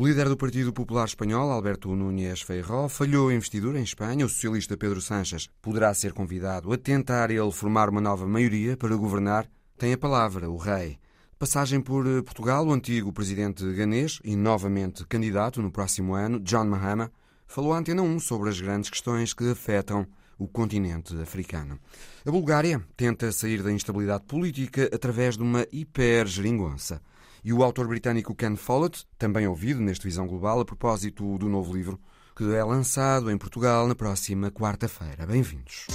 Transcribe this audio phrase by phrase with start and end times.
[0.00, 4.24] O líder do Partido Popular Espanhol, Alberto Núñez Feijó, falhou a investidura em Espanha.
[4.24, 8.94] O socialista Pedro Sánchez poderá ser convidado a tentar ele formar uma nova maioria para
[8.94, 9.50] governar.
[9.76, 11.00] Tem a palavra o rei.
[11.36, 16.66] Passagem por eh, Portugal, o antigo presidente ganês e novamente candidato no próximo ano, John
[16.66, 17.10] Mahama,
[17.48, 20.06] falou à Antena 1 sobre as grandes questões que afetam
[20.38, 21.76] o continente africano.
[22.24, 27.02] A Bulgária tenta sair da instabilidade política através de uma hipergeringonça.
[27.48, 31.74] E o autor britânico Ken Follett, também ouvido neste Visão Global a propósito do novo
[31.74, 31.98] livro,
[32.36, 35.24] que é lançado em Portugal na próxima quarta-feira.
[35.26, 35.86] Bem-vindos.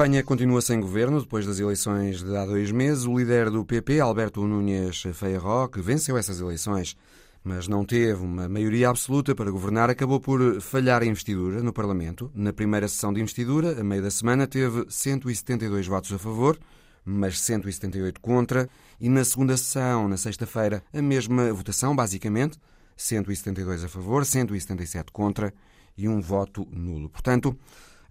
[0.00, 3.04] Espanha continua sem governo depois das eleições de há dois meses.
[3.04, 6.96] O líder do PP, Alberto Núñez Feijó, que venceu essas eleições,
[7.44, 12.30] mas não teve uma maioria absoluta para governar, acabou por falhar a investidura no Parlamento.
[12.34, 16.58] Na primeira sessão de investidura, a meio da semana, teve 172 votos a favor,
[17.04, 18.70] mas 178 contra.
[18.98, 22.58] E na segunda sessão, na sexta-feira, a mesma votação, basicamente,
[22.96, 25.52] 172 a favor, 177 contra
[25.94, 27.10] e um voto nulo.
[27.10, 27.54] Portanto,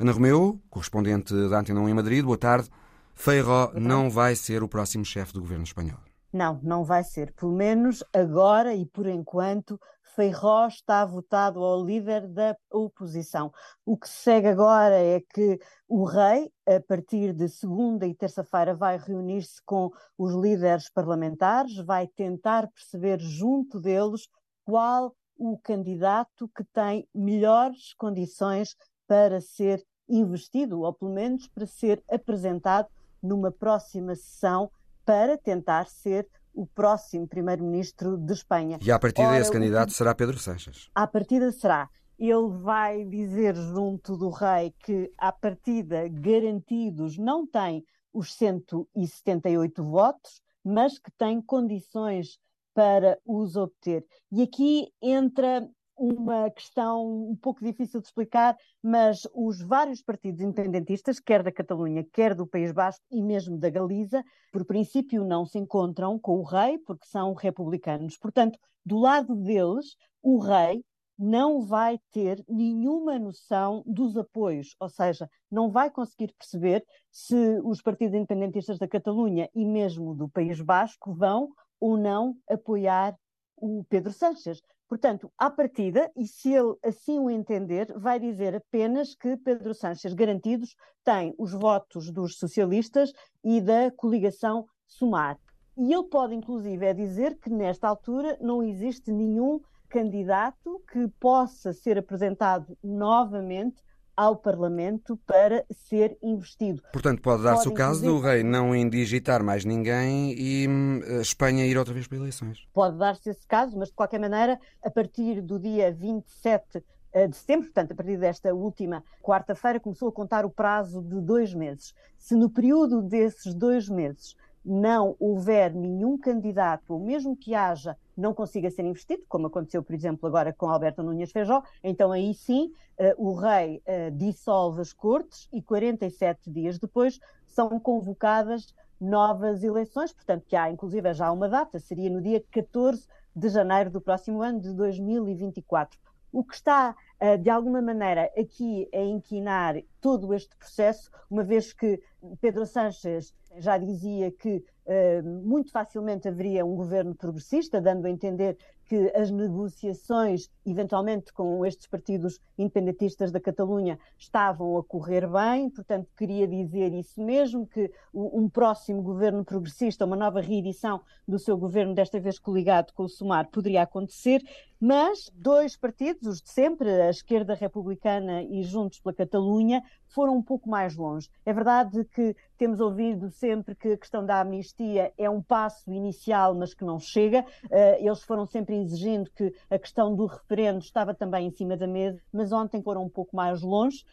[0.02, 2.69] Ana Romeu, correspondente da Antena 1 em Madrid, boa tarde.
[3.14, 6.00] Feijó não vai ser o próximo chefe do governo espanhol.
[6.31, 7.33] Não, não vai ser.
[7.33, 9.77] Pelo menos agora e por enquanto,
[10.16, 13.52] Feijó está votado ao líder da oposição.
[13.86, 18.73] O que se segue agora é que o rei, a partir de segunda e terça-feira,
[18.73, 24.30] vai reunir-se com os líderes parlamentares, vai tentar perceber junto deles
[24.64, 28.77] qual o candidato que tem melhores condições
[29.09, 32.87] para ser investido, ou pelo menos para ser apresentado
[33.21, 34.71] numa próxima sessão
[35.05, 38.80] para tentar ser o próximo primeiro-ministro de Espanha.
[38.81, 40.89] E a partir desse candidato será Pedro Sánchez?
[40.93, 41.89] A partida será.
[42.17, 50.41] Ele vai dizer junto do rei que, à partida, garantidos não tem os 178 votos,
[50.64, 52.37] mas que tem condições
[52.73, 54.05] para os obter.
[54.31, 55.67] E aqui entra
[55.99, 62.05] uma questão um pouco difícil de explicar, mas os vários partidos independentistas, quer da Catalunha,
[62.14, 66.43] quer do País Basco e mesmo da Galiza, por princípio não se encontram com o
[66.43, 68.17] rei, porque são republicanos.
[68.17, 70.83] Portanto, do lado deles, o rei
[71.17, 77.82] não vai ter nenhuma noção dos apoios, ou seja, não vai conseguir perceber se os
[77.82, 83.17] partidos independentistas da Catalunha e mesmo do País Basco vão ou não apoiar
[83.61, 84.61] o Pedro Sánchez.
[84.87, 90.14] Portanto, à partida, e se ele assim o entender, vai dizer apenas que Pedro Sánchez
[90.14, 93.11] Garantidos tem os votos dos socialistas
[93.43, 95.37] e da coligação Sumar.
[95.77, 101.71] E ele pode, inclusive, é dizer que nesta altura não existe nenhum candidato que possa
[101.71, 103.81] ser apresentado novamente
[104.19, 106.83] ao Parlamento para ser investido.
[106.91, 111.65] Portanto, pode dar-se o caso do rei não indigitar mais ninguém e hum, a Espanha
[111.65, 112.67] ir outra vez para eleições.
[112.73, 117.35] Pode dar-se esse caso, mas de qualquer maneira, a partir do dia 27 eh, de
[117.37, 121.93] setembro, portanto, a partir desta última quarta-feira, começou a contar o prazo de dois meses.
[122.17, 128.33] Se no período desses dois meses não houver nenhum candidato, ou mesmo que haja, não
[128.33, 132.71] consiga ser investido, como aconteceu, por exemplo, agora com Alberto Núñez Feijó, então aí sim
[133.00, 140.12] uh, o rei uh, dissolve as cortes e 47 dias depois são convocadas novas eleições,
[140.12, 144.41] portanto que há inclusive já uma data, seria no dia 14 de janeiro do próximo
[144.41, 145.97] ano de 2024.
[146.31, 146.95] O que está,
[147.41, 152.01] de alguma maneira, aqui a inquinar todo este processo, uma vez que
[152.39, 158.57] Pedro Sánchez já dizia que uh, muito facilmente haveria um governo progressista, dando a entender
[158.89, 166.09] que as negociações, eventualmente com estes partidos independentistas da Catalunha, estavam a correr bem, portanto,
[166.18, 171.94] queria dizer isso mesmo, que um próximo governo progressista, uma nova reedição do seu governo,
[171.94, 174.41] desta vez coligado com o Sumar, poderia acontecer,
[174.80, 180.42] mas dois partidos, os de sempre, a esquerda republicana e Juntos pela Catalunha, foram um
[180.42, 181.30] pouco mais longe.
[181.45, 186.56] É verdade que temos ouvido sempre que a questão da amnistia é um passo inicial,
[186.56, 187.42] mas que não chega.
[187.65, 191.87] Uh, eles foram sempre exigindo que a questão do referendo estava também em cima da
[191.87, 194.05] mesa, mas ontem foram um pouco mais longe.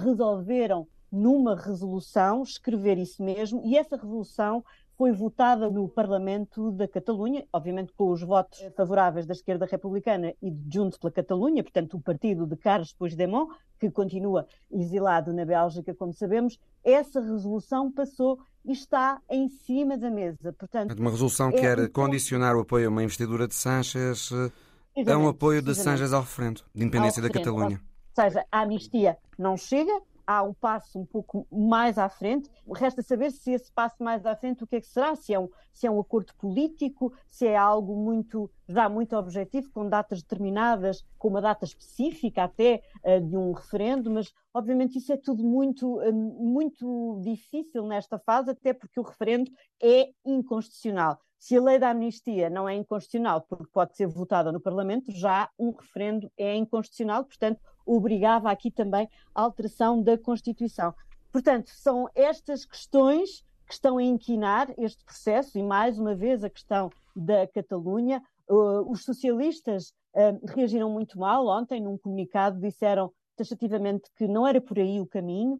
[0.00, 4.64] Resolveram numa resolução escrever isso mesmo, e essa resolução
[5.02, 10.48] foi votada no Parlamento da Catalunha, obviamente com os votos favoráveis da esquerda republicana e
[10.48, 15.92] de Junts pela Catalunha, portanto o partido de Carles Puigdemont, que continua exilado na Bélgica,
[15.92, 20.52] como sabemos, essa resolução passou e está em cima da mesa.
[20.52, 25.18] Portanto, uma resolução que é quer condicionar o apoio a uma investidura de Sánchez a
[25.18, 27.80] um apoio de Sánchez ao referendo de independência da Catalunha.
[28.16, 32.50] Ou seja, a anistia não chega, há um passo um pouco mais à frente.
[32.74, 35.38] Resta saber se esse passo mais à frente o que é que será, se é
[35.38, 40.22] um, se é um acordo político, se é algo muito já muito objetivo, com datas
[40.22, 45.44] determinadas, com uma data específica até uh, de um referendo, mas obviamente isso é tudo
[45.44, 49.50] muito, uh, muito difícil nesta fase, até porque o referendo
[49.82, 51.18] é inconstitucional.
[51.42, 55.50] Se a lei da amnistia não é inconstitucional porque pode ser votada no Parlamento, já
[55.58, 60.94] um referendo é inconstitucional, portanto, obrigava aqui também a alteração da Constituição.
[61.32, 66.48] Portanto, são estas questões que estão a inquinar este processo e, mais uma vez, a
[66.48, 68.22] questão da Catalunha.
[68.48, 74.60] Uh, os socialistas uh, reagiram muito mal ontem, num comunicado, disseram taxativamente que não era
[74.60, 75.54] por aí o caminho,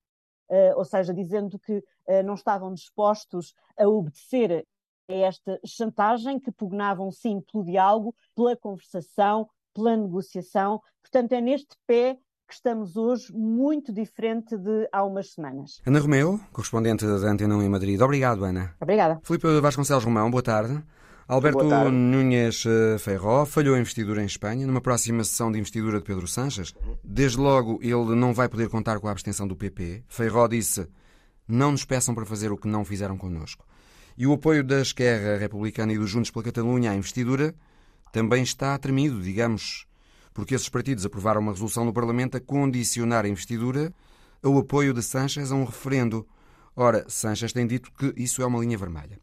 [0.49, 1.83] uh, ou seja, dizendo que
[2.25, 4.65] não estavam dispostos a obedecer
[5.09, 10.81] a esta chantagem, que pugnavam sim pelo diálogo, pela conversação, pela negociação.
[11.03, 15.81] Portanto, é neste pé que estamos hoje muito diferente de há umas semanas.
[15.87, 18.01] Ana Romeu, correspondente da Antena 1 em Madrid.
[18.01, 18.75] Obrigado, Ana.
[18.81, 19.21] Obrigada.
[19.23, 20.83] Filipe Vasconcelos Romão, boa tarde.
[21.27, 21.65] Alberto.
[21.91, 26.27] Núñez eh, Feijó falhou a investidura em Espanha numa próxima sessão de investidura de Pedro
[26.27, 26.75] Sanches.
[27.03, 30.05] Desde logo, ele não vai poder contar com a abstenção do PP.
[30.09, 30.87] Feijó disse:
[31.49, 33.65] Não nos peçam para fazer o que não fizeram connosco.
[34.17, 37.55] E o apoio da Esquerra Republicana e dos Juntos pela Catalunha à investidura
[38.13, 39.87] também está tremido, digamos,
[40.35, 43.93] porque esses partidos aprovaram uma resolução no Parlamento a condicionar a investidura
[44.43, 46.27] ao apoio de Sanchez a um referendo.
[46.77, 49.19] Ora, Sanchez tem dito que isso é uma linha vermelha.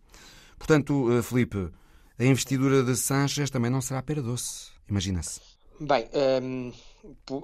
[0.58, 1.70] Portanto, eh, Felipe,
[2.18, 5.40] a investidura de Sanchez também não será pera doce, imagina-se.
[5.80, 6.10] Bem,
[6.44, 6.74] um,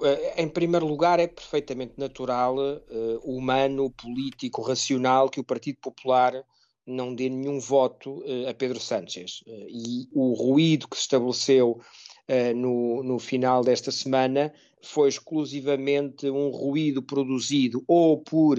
[0.04, 6.44] eh, em primeiro lugar, é perfeitamente natural, uh, humano, político, racional que o Partido Popular
[6.86, 9.42] não dê nenhum voto uh, a Pedro Sánchez.
[9.46, 11.80] Uh, e o ruído que se estabeleceu
[12.28, 14.52] uh, no, no final desta semana
[14.82, 18.56] foi exclusivamente um ruído produzido ou por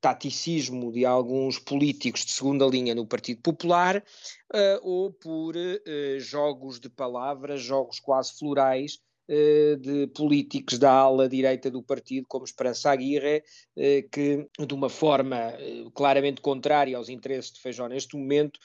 [0.00, 4.02] taticismo de alguns políticos de segunda linha no Partido Popular
[4.82, 5.54] ou por
[6.18, 12.44] jogos de palavras, jogos quase florais eh, de políticos da ala direita do partido, como
[12.44, 13.42] Esperança Aguirre,
[13.76, 18.58] eh, que de uma forma eh, claramente contrária aos interesses de Feijó neste momento,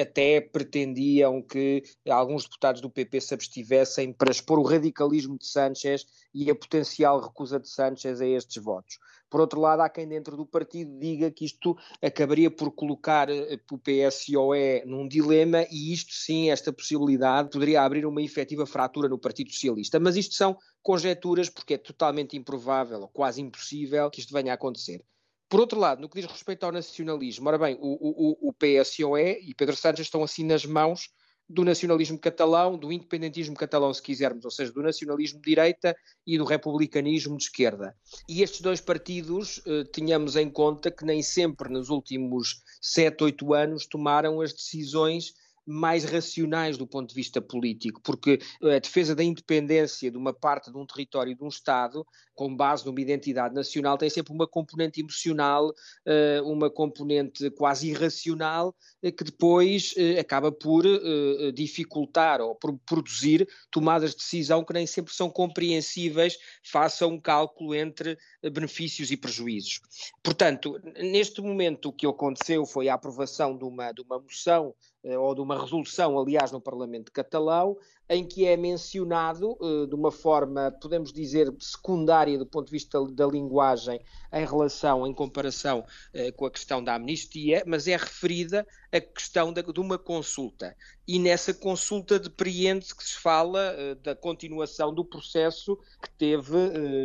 [0.00, 6.06] até pretendiam que alguns deputados do PP se abstivessem para expor o radicalismo de Sánchez
[6.34, 8.98] e a potencial recusa de Sánchez a estes votos.
[9.36, 13.60] Por outro lado, há quem dentro do partido diga que isto acabaria por colocar eh,
[13.70, 19.18] o PSOE num dilema e isto sim, esta possibilidade, poderia abrir uma efetiva fratura no
[19.18, 20.00] Partido Socialista.
[20.00, 24.54] Mas isto são conjecturas porque é totalmente improvável ou quase impossível que isto venha a
[24.54, 25.04] acontecer.
[25.50, 29.38] Por outro lado, no que diz respeito ao nacionalismo, ora bem, o, o, o PSOE
[29.42, 31.10] e Pedro Sánchez estão assim nas mãos
[31.48, 35.96] do nacionalismo catalão, do independentismo catalão, se quisermos, ou seja, do nacionalismo de direita
[36.26, 37.94] e do republicanismo de esquerda.
[38.28, 43.54] E estes dois partidos, eh, tínhamos em conta que nem sempre nos últimos sete, oito
[43.54, 45.34] anos tomaram as decisões
[45.66, 50.70] mais racionais do ponto de vista político, porque a defesa da independência de uma parte
[50.70, 55.00] de um território de um Estado, com base numa identidade nacional, tem sempre uma componente
[55.00, 55.72] emocional,
[56.04, 60.84] eh, uma componente quase irracional, eh, que depois eh, acaba por
[61.54, 67.18] dificultar ou por produzir tomadas de decisão que nem sempre são compreensíveis face a um
[67.18, 68.18] cálculo entre
[68.52, 69.80] benefícios e prejuízos.
[70.22, 74.74] Portanto, neste momento o que aconteceu foi a aprovação de uma, de uma moção
[75.14, 77.76] ou de uma resolução, aliás, no Parlamento catalão,
[78.08, 83.04] em que é mencionado eh, de uma forma, podemos dizer, secundária do ponto de vista
[83.10, 84.00] da linguagem
[84.32, 85.84] em relação, em comparação
[86.14, 90.76] eh, com a questão da amnistia, mas é referida a questão de, uma consulta.
[91.06, 96.56] E nessa consulta depreende-se que se fala uh, da continuação do processo que teve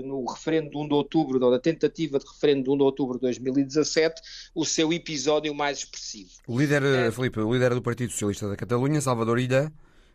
[0.03, 3.17] no referendo de 1 de outubro, ou da tentativa de referendo de 1 de outubro
[3.17, 4.21] de 2017,
[4.55, 6.31] o seu episódio mais expressivo.
[6.47, 7.11] O líder, é...
[7.11, 9.71] Felipe, o líder do Partido Socialista da Catalunha, Salvador Illa,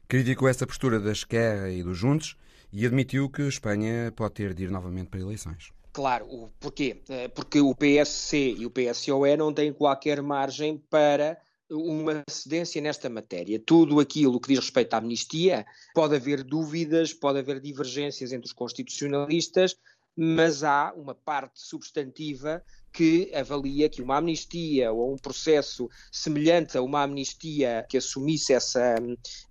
[0.09, 2.37] criticou essa postura da Esquerra e dos Juntos
[2.73, 5.73] e admitiu que Espanha pode ter de ir novamente para eleições.
[5.93, 7.03] Claro, porquê?
[7.35, 11.39] Porque o PSC e o PSOE não têm qualquer margem para
[11.71, 13.59] uma cedência nesta matéria.
[13.59, 18.53] Tudo aquilo que diz respeito à amnistia, pode haver dúvidas, pode haver divergências entre os
[18.53, 19.75] constitucionalistas,
[20.17, 26.83] mas há uma parte substantiva que avalia que uma amnistia ou um processo semelhante a
[26.83, 28.95] uma amnistia que assumisse essa,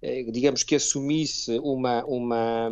[0.02, 2.72] eh, digamos que assumisse uma, uma,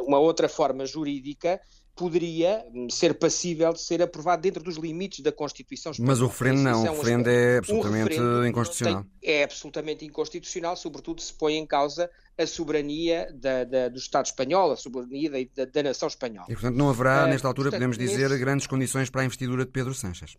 [0.00, 1.60] uma outra forma jurídica,
[1.96, 6.12] poderia ser passível de ser aprovado dentro dos limites da Constituição Espanhola.
[6.12, 9.06] Mas o referendo não, o referendo é absolutamente inconstitucional.
[9.18, 14.26] Tem, é absolutamente inconstitucional, sobretudo se põe em causa a soberania da, da, do Estado
[14.26, 16.46] espanhol, a soberania da, da, nação espanhola.
[16.50, 18.40] E, portanto, não haverá, uh, nesta altura, portanto, podemos dizer, nesse...
[18.40, 20.36] grandes condições para a investidura de Pedro Sanches?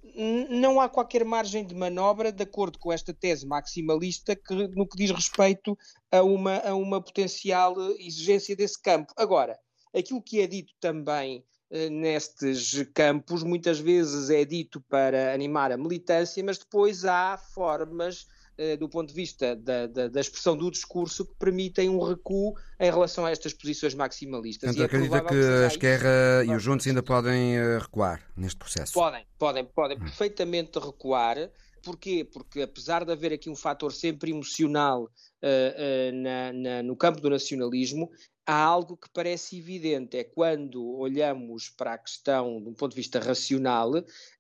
[0.50, 4.96] Não há qualquer margem de manobra, de acordo com esta tese maximalista, que, no que
[4.96, 5.76] diz respeito
[6.12, 9.12] a uma, a uma potencial exigência desse campo.
[9.18, 9.58] Agora,
[9.96, 15.77] Aquilo que é dito também eh, nestes campos, muitas vezes é dito para animar a
[15.77, 18.27] militância, mas depois há formas
[18.58, 22.56] eh, do ponto de vista da, da, da, expressão do discurso que permitem um recuo
[22.79, 24.75] em relação a estas posições maximalistas.
[24.75, 28.94] Portanto, é acredita que, a Esquerra e os Juntos ainda podem eh, recuar neste processo?
[28.94, 30.01] Podem, podem, podem hum.
[30.01, 31.51] perfeitamente recuar.
[31.84, 32.25] Porquê?
[32.25, 37.22] Porque apesar de haver aqui um fator sempre emocional uh, uh, na, na, no campo
[37.22, 38.10] do nacionalismo,
[38.48, 42.96] há algo que parece evidente, é quando olhamos para a questão de um ponto de
[42.96, 43.92] vista racional,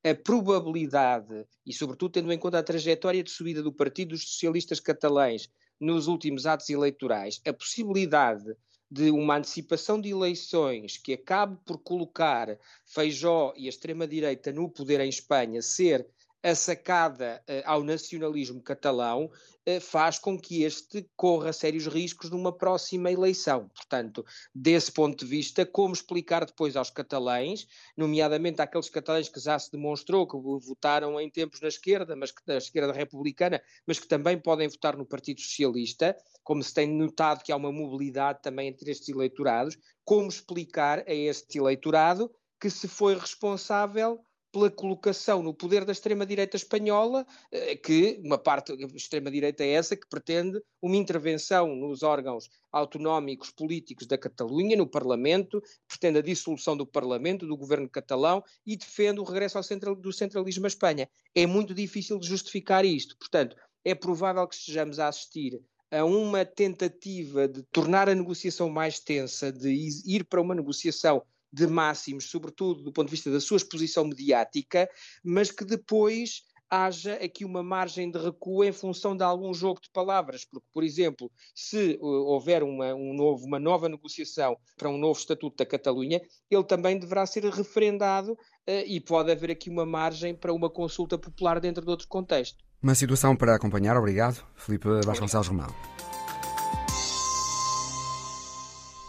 [0.01, 4.79] a probabilidade, e sobretudo tendo em conta a trajetória de subida do Partido dos Socialistas
[4.79, 8.55] Catalães nos últimos atos eleitorais, a possibilidade
[8.89, 15.01] de uma antecipação de eleições que acabe por colocar Feijó e a extrema-direita no poder
[15.01, 16.07] em Espanha ser
[16.47, 22.57] a sacada uh, ao nacionalismo catalão uh, faz com que este corra sérios riscos numa
[22.57, 23.67] próxima eleição.
[23.75, 24.25] Portanto,
[24.55, 29.69] desse ponto de vista, como explicar depois aos catalães, nomeadamente àqueles catalães que já se
[29.69, 34.39] demonstrou que votaram em tempos na esquerda, mas que na esquerda republicana, mas que também
[34.39, 38.89] podem votar no Partido Socialista, como se tem notado que há uma mobilidade também entre
[38.89, 45.85] estes eleitorados, como explicar a este eleitorado que se foi responsável pela colocação no poder
[45.85, 51.75] da extrema-direita espanhola, eh, que uma parte da extrema-direita é essa que pretende uma intervenção
[51.75, 57.89] nos órgãos autonómicos políticos da Catalunha, no Parlamento, pretende a dissolução do Parlamento, do governo
[57.89, 61.09] catalão e defende o regresso ao central, do centralismo à Espanha.
[61.35, 63.17] É muito difícil justificar isto.
[63.17, 65.61] Portanto, é provável que estejamos a assistir
[65.91, 69.69] a uma tentativa de tornar a negociação mais tensa, de
[70.05, 71.23] ir para uma negociação
[71.57, 74.87] de máximos, sobretudo do ponto de vista da sua exposição mediática,
[75.23, 79.89] mas que depois haja aqui uma margem de recuo em função de algum jogo de
[79.89, 84.97] palavras, porque, por exemplo, se uh, houver uma, um novo, uma nova negociação para um
[84.97, 86.21] novo Estatuto da Catalunha,
[86.51, 91.17] ele também deverá ser referendado uh, e pode haver aqui uma margem para uma consulta
[91.17, 92.57] popular dentro de outro contexto.
[92.83, 93.97] Uma situação para acompanhar.
[93.97, 95.73] Obrigado, Felipe Vasconcelos Romão.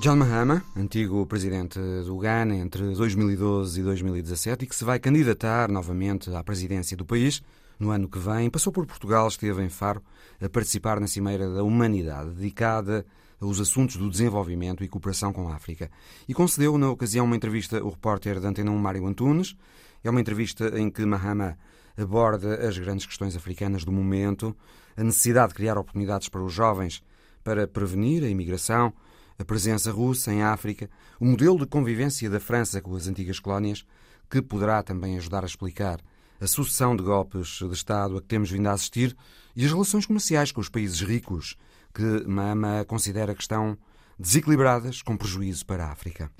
[0.00, 1.76] John Mahama, antigo presidente
[2.06, 7.04] do Ghana entre 2012 e 2017 e que se vai candidatar novamente à presidência do
[7.04, 7.42] país
[7.80, 10.00] no ano que vem, passou por Portugal, esteve em Faro
[10.40, 13.04] a participar na Cimeira da Humanidade, dedicada
[13.40, 15.90] aos assuntos do desenvolvimento e cooperação com a África.
[16.28, 19.56] E concedeu, na ocasião, uma entrevista ao repórter da Antena 1 Mário Antunes.
[20.04, 21.58] É uma entrevista em que Mahama
[21.96, 24.56] aborda as grandes questões africanas do momento,
[24.96, 27.02] a necessidade de criar oportunidades para os jovens
[27.42, 28.92] para prevenir a imigração,
[29.38, 30.90] a presença russa em África,
[31.20, 33.84] o modelo de convivência da França com as antigas colónias,
[34.28, 36.00] que poderá também ajudar a explicar
[36.40, 39.16] a sucessão de golpes de Estado a que temos vindo a assistir
[39.56, 41.56] e as relações comerciais com os países ricos,
[41.94, 43.76] que Mama considera que estão
[44.18, 46.30] desequilibradas com prejuízo para a África.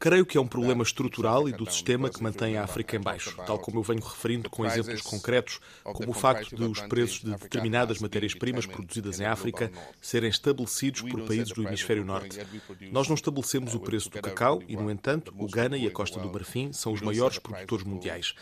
[0.00, 3.36] Creio que é um problema estrutural e do sistema que mantém a África em baixo,
[3.44, 7.32] tal como eu venho referindo com exemplos concretos, como o facto de os preços de
[7.32, 12.38] determinadas matérias-primas produzidas em África serem estabelecidos por países do hemisfério norte.
[12.92, 16.20] Nós não estabelecemos o preço do cacau e, no entanto, o Ghana e a Costa
[16.20, 18.34] do Marfim são os maiores produtores mundiais.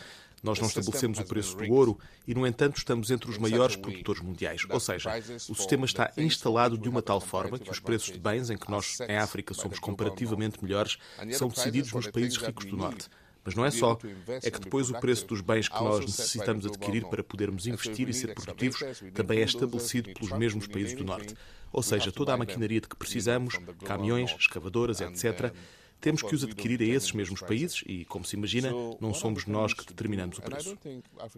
[0.43, 4.21] Nós não estabelecemos o preço do ouro e, no entanto, estamos entre os maiores produtores
[4.21, 4.61] mundiais.
[4.69, 5.11] Ou seja,
[5.49, 8.69] o sistema está instalado de uma tal forma que os preços de bens em que
[8.69, 10.97] nós, em África, somos comparativamente melhores,
[11.33, 13.09] são decididos nos países ricos do Norte.
[13.43, 13.97] Mas não é só,
[14.43, 18.13] é que depois o preço dos bens que nós necessitamos adquirir para podermos investir e
[18.13, 18.81] ser produtivos
[19.13, 21.33] também é estabelecido pelos mesmos países do Norte.
[21.71, 25.53] Ou seja, toda a maquinaria de que precisamos, caminhões, escavadoras, etc.,
[25.99, 29.73] temos que os adquirir a esses mesmos países e, como se imagina, não somos nós
[29.73, 30.77] que determinamos o preço.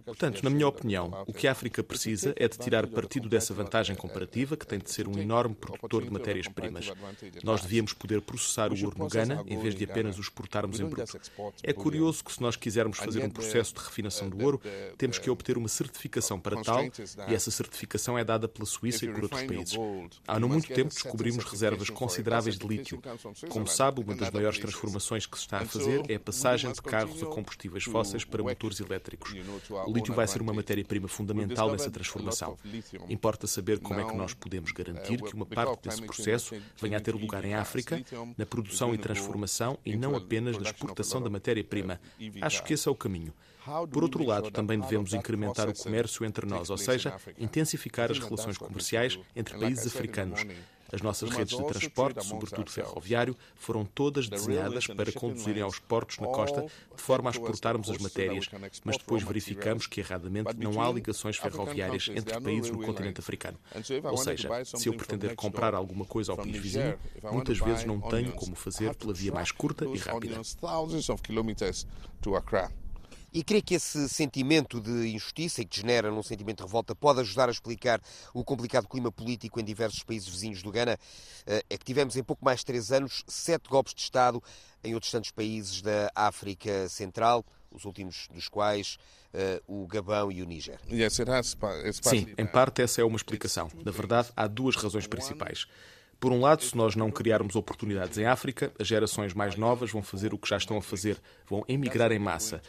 [0.05, 3.95] Portanto, na minha opinião, o que a África precisa é de tirar partido dessa vantagem
[3.95, 6.91] comparativa, que tem de ser um enorme produtor de matérias-primas.
[7.43, 10.85] Nós devíamos poder processar o ouro no Ghana em vez de apenas o exportarmos em
[10.85, 11.19] bruto.
[11.63, 14.61] É curioso que, se nós quisermos fazer um processo de refinação do ouro,
[14.97, 16.83] temos que obter uma certificação para tal
[17.27, 19.77] e essa certificação é dada pela Suíça e por outros países.
[20.27, 23.01] Há não muito tempo descobrimos reservas consideráveis de lítio.
[23.49, 26.71] Como sabe, uma das maiores maiores transformações que se está a fazer é a passagem
[26.71, 29.33] de carros a combustíveis fósseis para motores elétricos.
[29.85, 32.57] O lítio vai ser uma matéria-prima fundamental nessa transformação.
[33.07, 37.01] Importa saber como é que nós podemos garantir que uma parte desse processo venha a
[37.01, 38.03] ter lugar em África,
[38.37, 41.99] na produção e transformação e não apenas na exportação da matéria-prima.
[42.41, 43.33] Acho que esse é o caminho.
[43.91, 48.57] Por outro lado, também devemos incrementar o comércio entre nós, ou seja, intensificar as relações
[48.57, 50.43] comerciais entre países africanos.
[50.91, 56.27] As nossas redes de transporte, sobretudo ferroviário, foram todas desenhadas para conduzirem aos portos na
[56.27, 58.49] costa de forma a exportarmos as matérias,
[58.83, 63.57] mas depois verificamos que erradamente não há ligações ferroviárias entre países no continente africano.
[64.03, 66.97] Ou seja, se eu pretender comprar alguma coisa ao país vizinho,
[67.31, 70.41] muitas vezes não tenho como fazer pela via mais curta e rápida.
[73.33, 77.19] E creio que esse sentimento de injustiça e que degenera num sentimento de revolta pode
[77.21, 78.01] ajudar a explicar
[78.33, 80.97] o complicado clima político em diversos países vizinhos do Ghana.
[81.45, 84.41] Eh, é que tivemos em pouco mais de três anos sete golpes de Estado
[84.83, 88.97] em outros tantos países da África Central, os últimos dos quais
[89.33, 90.79] uh, o Gabão e o Níger.
[92.25, 93.69] Sim, em parte essa é uma explicação.
[93.85, 95.67] Na verdade, há duas razões principais.
[96.19, 100.03] Por um lado, se nós não criarmos oportunidades em África, as gerações mais novas vão
[100.03, 102.61] fazer o que já estão a fazer, vão emigrar em massa.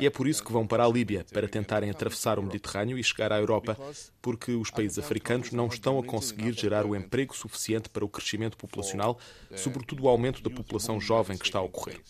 [0.00, 3.04] E é por isso que vão para a Líbia, para tentarem atravessar o Mediterrâneo e
[3.04, 3.78] chegar à Europa,
[4.20, 8.56] porque os países africanos não estão a conseguir gerar o emprego suficiente para o crescimento
[8.56, 9.20] populacional,
[9.54, 12.00] sobretudo o aumento da população jovem que está a ocorrer.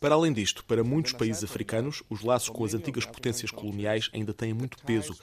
[0.00, 4.32] Para além disto, para muitos países africanos, os laços com as antigas potências coloniais ainda
[4.32, 5.14] têm muito peso.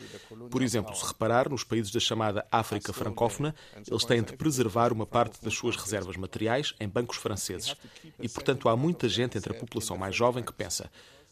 [0.52, 3.56] Por exemplo, se reparar, nos países da chamada África francófona,
[3.90, 7.76] eles têm de preservar uma parte das suas reservas materiais em bancos franceses.
[8.22, 10.92] E, portanto, há muita gente entre a população mais jovem que pensa.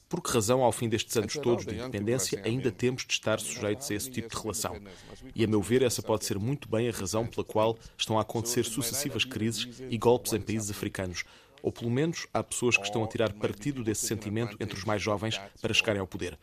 [0.10, 3.92] Por que razão, ao fim destes anos todos de independência, ainda temos de estar sujeitos
[3.92, 4.75] a esse tipo de relação?
[5.36, 8.24] E, a meu ver, essa pode ser muito bem a razão pela qual estão a
[8.24, 11.24] acontecer sucessivas crises e golpes em países africanos
[11.65, 15.01] ou pelo menos há pessoas que estão a tirar partido desse sentimento entre os mais
[15.01, 16.38] jovens para chegarem ao poder.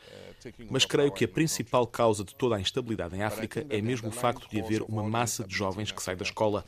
[0.68, 4.10] Mas creio que a principal causa de toda a instabilidade em África é mesmo o
[4.12, 6.64] facto de haver uma massa de jovens que sai da escola,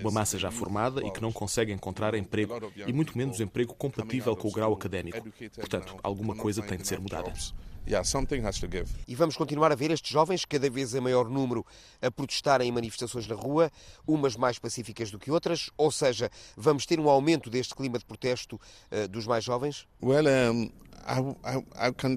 [0.00, 4.34] uma massa já formada e que não consegue encontrar emprego, e muito menos emprego compatível
[4.34, 5.28] com o grau académico.
[5.56, 7.30] Portanto, alguma coisa tem de ser mudada.
[7.88, 8.86] Yeah, something has to give.
[9.08, 11.64] E vamos continuar a ver estes jovens, cada vez em maior número,
[12.02, 13.72] a protestarem em manifestações na rua,
[14.06, 18.04] umas mais pacíficas do que outras, ou seja, vamos ter um aumento deste clima de
[18.04, 18.60] protesto
[18.92, 19.86] uh, dos mais jovens?
[20.02, 20.70] Well, um,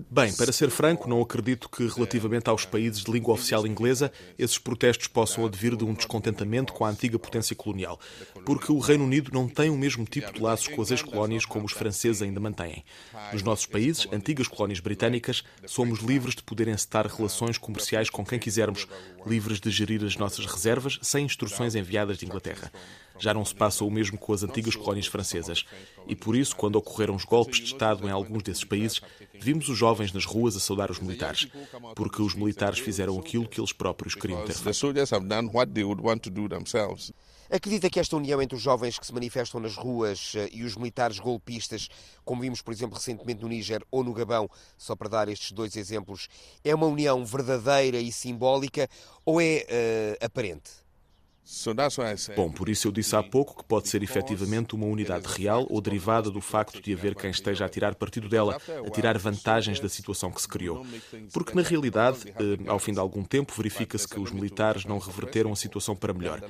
[0.09, 4.57] Bem, para ser franco, não acredito que, relativamente aos países de língua oficial inglesa, esses
[4.57, 7.99] protestos possam advir de um descontentamento com a antiga potência colonial,
[8.45, 11.65] porque o Reino Unido não tem o mesmo tipo de laços com as ex-colónias como
[11.65, 12.83] os franceses ainda mantêm.
[13.31, 18.39] Nos nossos países, antigas colónias britânicas, somos livres de poder encetar relações comerciais com quem
[18.39, 18.87] quisermos,
[19.25, 22.71] livres de gerir as nossas reservas sem instruções enviadas de Inglaterra.
[23.21, 25.63] Já não se passa o mesmo com as antigas colónias francesas.
[26.07, 28.99] E por isso, quando ocorreram os golpes de Estado em alguns desses países,
[29.39, 31.47] vimos os jovens nas ruas a saudar os militares,
[31.95, 34.63] porque os militares fizeram aquilo que eles próprios queriam ter feito.
[37.51, 40.77] Acredita que esta união entre os jovens que se manifestam nas ruas eh, e os
[40.77, 41.89] militares golpistas,
[42.23, 45.75] como vimos, por exemplo, recentemente no Níger ou no Gabão, só para dar estes dois
[45.75, 46.29] exemplos,
[46.63, 48.89] é uma união verdadeira e simbólica
[49.25, 50.80] ou é uh, aparente?
[52.33, 55.81] Bom, por isso eu disse há pouco que pode ser efetivamente uma unidade real ou
[55.81, 59.89] derivada do facto de haver quem esteja a tirar partido dela, a tirar vantagens da
[59.89, 60.85] situação que se criou.
[61.33, 65.51] Porque, na realidade, eh, ao fim de algum tempo, verifica-se que os militares não reverteram
[65.51, 66.41] a situação para melhor.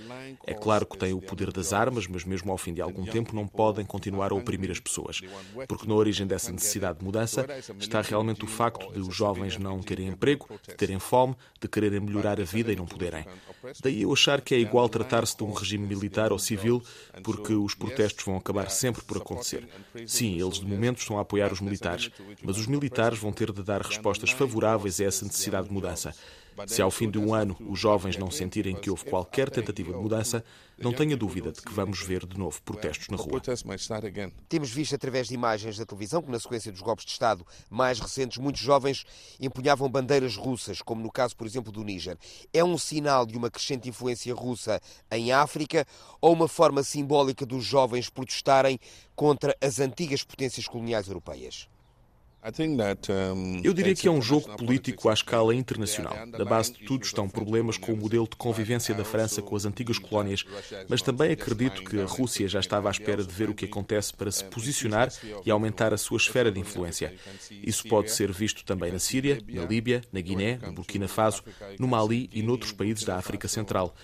[0.46, 3.36] É claro que têm o poder das armas, mas mesmo ao fim de algum tempo
[3.36, 5.20] não podem continuar a oprimir as pessoas.
[5.68, 7.48] Porque na origem dessa necessidade de mudança
[7.80, 12.00] está realmente o facto de os jovens não terem emprego, de terem fome, de quererem
[12.00, 13.26] melhorar a vida e não poderem.
[13.82, 16.84] Daí eu achar que é igual tratar-se de um regime militar ou civil,
[17.24, 19.68] porque os protestos vão acabar sempre por acontecer.
[20.06, 22.12] Sim, eles de momento estão a apoiar os militares,
[22.44, 26.14] mas os militares vão ter de dar respostas favoráveis a essa necessidade de mudança.
[26.68, 29.98] Se ao fim de um ano os jovens não sentirem que houve qualquer tentativa de
[29.98, 30.44] mudança,
[30.78, 33.42] não tenha dúvida de que vamos ver de novo protestos na rua.
[34.50, 38.00] Temos visto através de imagens da televisão que, na sequência dos golpes de Estado mais
[38.00, 39.06] recentes, muitos jovens
[39.40, 42.18] empunhavam bandeiras russas, como no caso, por exemplo, do Níger.
[42.54, 45.86] É um sinal de uma crescente influência russa em África
[46.20, 48.80] ou uma forma simbólica dos jovens protestarem
[49.16, 51.68] contra as antigas potências coloniais europeias?
[53.64, 56.16] Eu diria que é um jogo político à escala internacional.
[56.26, 59.66] Na base de tudo estão problemas com o modelo de convivência da França com as
[59.66, 60.44] antigas colónias,
[60.90, 64.14] mas também acredito que a Rússia já estava à espera de ver o que acontece
[64.14, 65.12] para se posicionar
[65.46, 67.14] e aumentar a sua esfera de influência.
[67.52, 71.44] Isso pode ser visto também na Síria, na Líbia, na Guiné, no Burkina Faso,
[71.78, 73.96] no Mali e noutros países da África Central.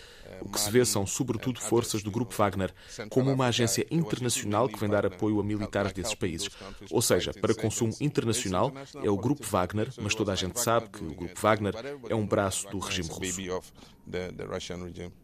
[0.41, 2.73] O que se vê são, sobretudo, forças do Grupo Wagner,
[3.09, 6.49] como uma agência internacional que vem dar apoio a militares desses países.
[6.91, 8.71] Ou seja, para consumo internacional
[9.03, 11.73] é o Grupo Wagner, mas toda a gente sabe que o Grupo Wagner
[12.09, 13.41] é um braço do regime russo.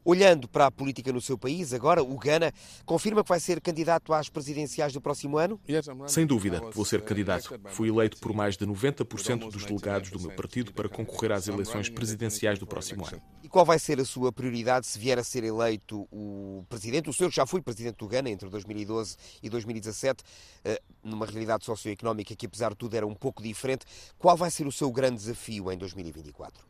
[0.04, 2.52] Olhando para a política no seu país, agora o Ghana
[2.86, 5.60] confirma que vai ser candidato às presidenciais do próximo ano?
[6.08, 7.58] Sem dúvida, vou ser candidato.
[7.70, 11.90] Fui eleito por mais de 90% dos delegados do meu partido para concorrer às eleições
[11.90, 13.22] presidenciais do próximo ano.
[13.54, 17.08] Qual vai ser a sua prioridade se vier a ser eleito o presidente?
[17.08, 20.24] O senhor já foi presidente do Ghana entre 2012 e 2017,
[20.66, 23.86] eh, numa realidade socioeconómica que, apesar de tudo, era um pouco diferente.
[24.18, 26.66] Qual vai ser o seu grande desafio em 2024?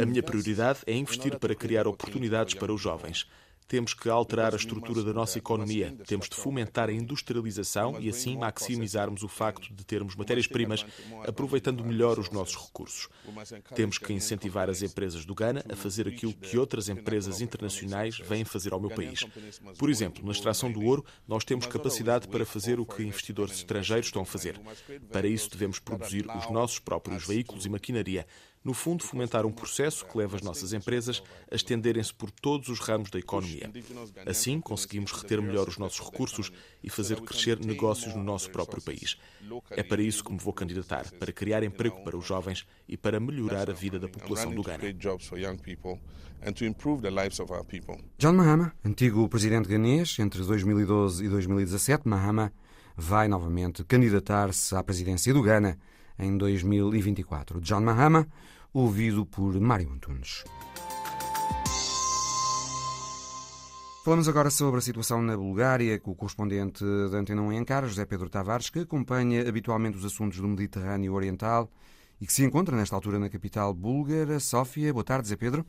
[0.00, 3.26] A minha prioridade é investir para criar oportunidades para os jovens.
[3.68, 8.38] Temos que alterar a estrutura da nossa economia, temos de fomentar a industrialização e assim
[8.38, 10.86] maximizarmos o facto de termos matérias-primas,
[11.26, 13.08] aproveitando melhor os nossos recursos.
[13.74, 18.42] Temos que incentivar as empresas do Ghana a fazer aquilo que outras empresas internacionais vêm
[18.42, 19.24] fazer ao meu país.
[19.78, 24.06] Por exemplo, na extração do ouro, nós temos capacidade para fazer o que investidores estrangeiros
[24.06, 24.58] estão a fazer.
[25.12, 28.26] Para isso, devemos produzir os nossos próprios veículos e maquinaria
[28.68, 32.78] no fundo, fomentar um processo que leva as nossas empresas a estenderem-se por todos os
[32.80, 33.70] ramos da economia.
[34.26, 36.52] Assim, conseguimos reter melhor os nossos recursos
[36.84, 39.16] e fazer crescer negócios no nosso próprio país.
[39.70, 43.18] É para isso que me vou candidatar, para criar emprego para os jovens e para
[43.18, 44.84] melhorar a vida da população do Ghana.
[48.18, 52.52] John Mahama, antigo presidente ganês, entre 2012 e 2017, Mahama
[52.94, 55.78] vai novamente candidatar-se à presidência do Ghana
[56.18, 57.60] em 2024.
[57.60, 58.26] John Mahama,
[58.72, 60.44] ouvido por Mário Antunes.
[64.04, 67.86] Falamos agora sobre a situação na Bulgária, com o correspondente da Antena 1 em Ankara,
[67.86, 71.70] José Pedro Tavares, que acompanha habitualmente os assuntos do Mediterrâneo Oriental
[72.20, 74.92] e que se encontra nesta altura na capital búlgara, Sófia.
[74.92, 75.66] Boa tarde, José Pedro.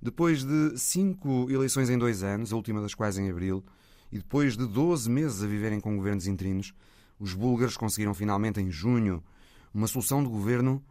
[0.00, 3.64] Depois de cinco eleições em dois anos, a última das quais em abril,
[4.12, 6.72] e depois de 12 meses a viverem com governos interinos,
[7.18, 9.22] os búlgaros conseguiram finalmente, em junho,
[9.72, 10.84] uma solução de governo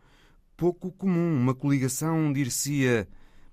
[0.56, 3.08] pouco comum, uma coligação, dir-se-ia,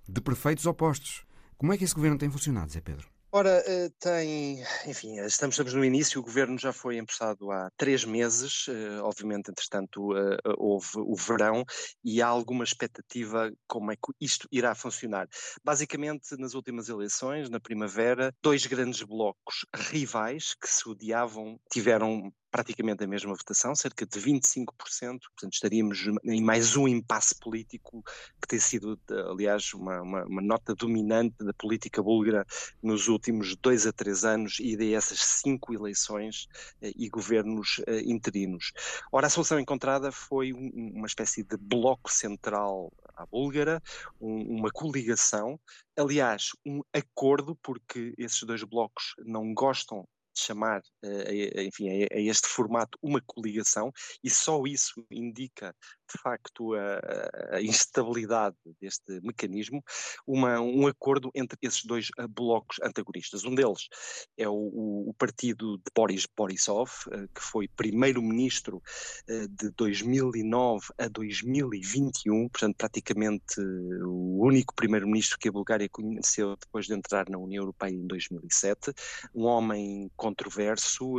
[0.09, 1.25] de perfeitos opostos.
[1.57, 3.12] Como é que esse governo tem funcionado, Zé Pedro?
[3.35, 8.05] Ora, eh, tem, enfim, estamos, estamos no início, o governo já foi empossado há três
[8.05, 11.65] meses, eh, obviamente, entretanto, eh, houve o verão
[12.05, 15.27] e há alguma expectativa como é que isto irá funcionar.
[15.65, 23.03] Basicamente, nas últimas eleições, na primavera, dois grandes blocos rivais que se odiavam tiveram praticamente
[23.03, 28.05] a mesma votação, cerca de 25%, portanto estaríamos em mais um impasse político
[28.41, 32.45] que tem sido, aliás, uma, uma, uma nota dominante da política búlgara
[32.83, 36.47] nos últimos dois a três anos e dessas cinco eleições
[36.83, 38.73] eh, e governos eh, interinos.
[39.11, 43.83] Ora, a solução encontrada foi um, uma espécie de bloco central à búlgara,
[44.21, 45.59] um, uma coligação,
[45.97, 52.99] aliás, um acordo, porque esses dois blocos não gostam chamar, uh, enfim, a, este formato
[53.03, 53.92] uma coligação,
[54.23, 55.75] e só isso indica
[56.12, 59.83] de facto a, a instabilidade deste mecanismo,
[60.27, 63.44] uma, um acordo entre esses dois eh, blocos antagonistas.
[63.44, 63.88] Um deles
[64.37, 68.83] é o, o partido de Boris Borisov, eh, que foi primeiro-ministro
[69.29, 73.61] eh, de 2009 a 2021, portanto, praticamente
[74.05, 78.92] o único primeiro-ministro que a Bulgária conheceu depois de entrar na União Europeia em 2007.
[79.35, 81.16] Um homem controverso,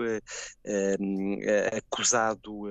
[1.75, 2.63] acusado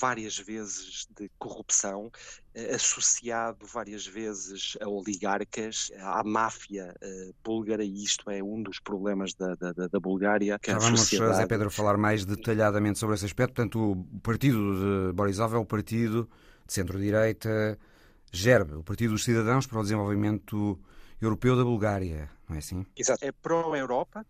[0.00, 2.10] várias vezes de corrupção corrupção,
[2.54, 8.80] eh, associado várias vezes a oligarcas, à máfia uh, búlgara, e isto é um dos
[8.80, 10.58] problemas da, da, da Bulgária.
[10.58, 11.36] Que Já vamos, sociedade...
[11.36, 13.54] Zé Pedro, falar mais detalhadamente sobre esse aspecto.
[13.54, 16.28] Portanto, o partido de Borisov é o partido
[16.66, 17.78] de centro-direita
[18.32, 20.80] GERB, o Partido dos Cidadãos para o Desenvolvimento
[21.20, 22.84] Europeu da Bulgária, não é assim?
[22.96, 24.24] Exato, é pró-Europa,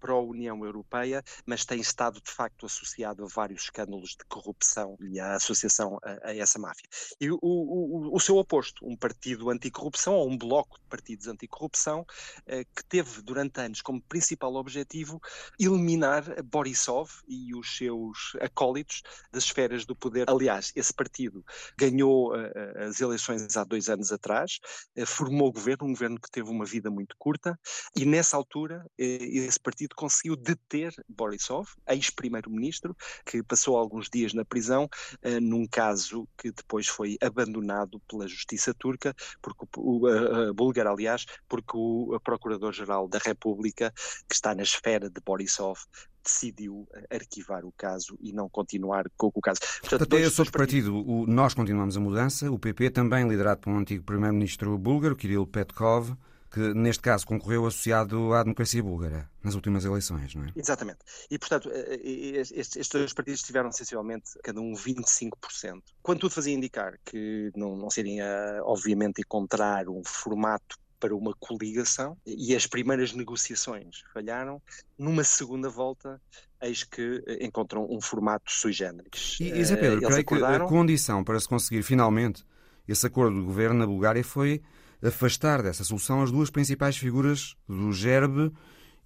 [0.00, 5.34] pró-União Europeia, mas tem estado de facto associado a vários escândalos de corrupção e a
[5.34, 6.88] associação a, a essa máfia.
[7.20, 12.04] E o, o, o, seu oposto, um partido anticorrupção, ou um bloco de partidos anticorrupção,
[12.46, 15.20] eh, que teve durante anos como principal objetivo
[15.58, 20.28] eliminar Borisov e os seus acólitos das esferas do poder.
[20.28, 21.44] Aliás, esse partido
[21.76, 24.58] ganhou eh, as eleições há dois anos atrás,
[24.96, 27.58] eh, formou o governo, um governo que teve uma vida muito curta,
[27.96, 34.84] e nessa altura esse partido conseguiu deter Borisov, ex-primeiro-ministro, que passou alguns dias na prisão,
[34.84, 40.90] uh, num caso que depois foi abandonado pela justiça turca, porque o, a, a búlgara,
[40.90, 43.92] aliás, porque o Procurador-Geral da República,
[44.26, 45.78] que está na esfera de Borisov,
[46.24, 49.60] decidiu eh, arquivar o caso e não continuar com o caso.
[49.80, 53.70] Portanto, Até esse outro partido, o Nós Continuamos a Mudança, o PP, também liderado por
[53.70, 56.16] um antigo primeiro-ministro búlgaro, Kirill Petkov,
[56.50, 60.52] que neste caso concorreu associado à democracia búlgara nas últimas eleições, não é?
[60.56, 60.98] Exatamente.
[61.30, 65.82] E, portanto, eh, eh, estes, dois partidos tiveram sensivelmente cada um 25%.
[66.02, 72.16] Quando tudo fazia indicar que não, não seria, obviamente, encontrar um formato para uma coligação
[72.26, 74.60] e as primeiras negociações falharam.
[74.98, 76.20] Numa segunda volta,
[76.60, 79.38] eis que eh, encontram um formato sui generis.
[79.40, 80.66] E, Zé Pedro, creio acordaram...
[80.66, 82.44] que a condição para se conseguir finalmente
[82.86, 84.62] esse acordo do governo na Bulgária foi
[85.02, 88.52] afastar dessa solução as duas principais figuras do GERB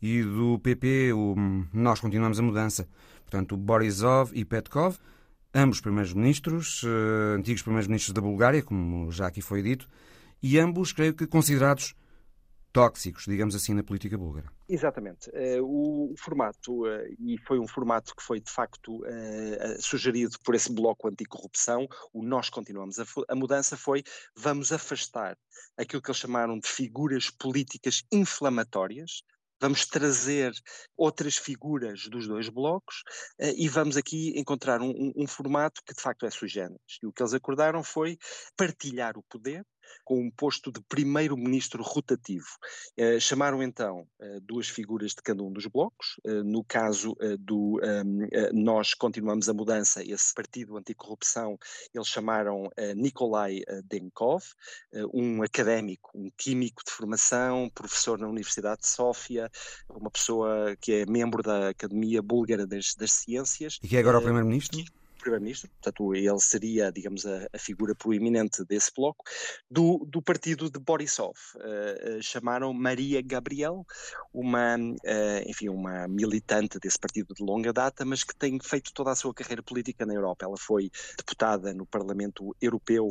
[0.00, 1.34] e do PP, o
[1.72, 2.88] Nós Continuamos a Mudança.
[3.24, 4.96] Portanto, Borisov e Petkov,
[5.54, 9.88] ambos primeiros-ministros, uh, antigos primeiros-ministros da Bulgária, como já aqui foi dito,
[10.42, 11.94] e ambos, creio que, considerados
[12.72, 14.48] tóxicos, digamos assim, na política búlgara.
[14.72, 15.28] Exatamente.
[15.28, 20.54] Uh, o formato, uh, e foi um formato que foi de facto uh, sugerido por
[20.54, 22.96] esse bloco anticorrupção, o Nós Continuamos.
[22.98, 24.02] A, mudança foi
[24.34, 25.36] vamos afastar
[25.76, 29.22] aquilo que eles chamaram de figuras políticas inflamatórias,
[29.60, 30.54] vamos trazer
[30.96, 33.02] outras figuras dos dois blocos
[33.38, 36.98] e vamos aqui encontrar um, um, um formato que de facto é sui generis.
[37.02, 38.16] E o que eles acordaram foi
[38.56, 39.64] partilhar o poder,
[40.04, 42.46] com um posto de primeiro-ministro rotativo.
[42.98, 46.20] Uh, chamaram então uh, duas figuras de cada um dos blocos.
[46.24, 51.58] Uh, no caso do um, Nós Continuamos a Mudança, esse partido anticorrupção,
[51.94, 54.44] eles chamaram Nikolai Denkov,
[55.12, 59.50] um académico, um químico de formação, professor na Universidade de Sófia,
[59.88, 63.78] uma pessoa que é membro da Academia Búlgara das, das Ciências.
[63.82, 64.84] E que é agora o primeiro-ministro?
[65.22, 69.24] Primeiro-ministro, portanto ele seria, digamos, a, a, figura proeminente desse bloco,
[69.70, 71.36] do, do partido de Borisov.
[71.54, 73.86] Uh, uh, chamaram Maria Gabriel,
[74.32, 79.12] uma, uh, enfim, uma militante desse partido de longa data, mas que tem feito toda
[79.12, 80.44] a sua carreira política na Europa.
[80.44, 83.08] Ela foi deputada no Parlamento Europeu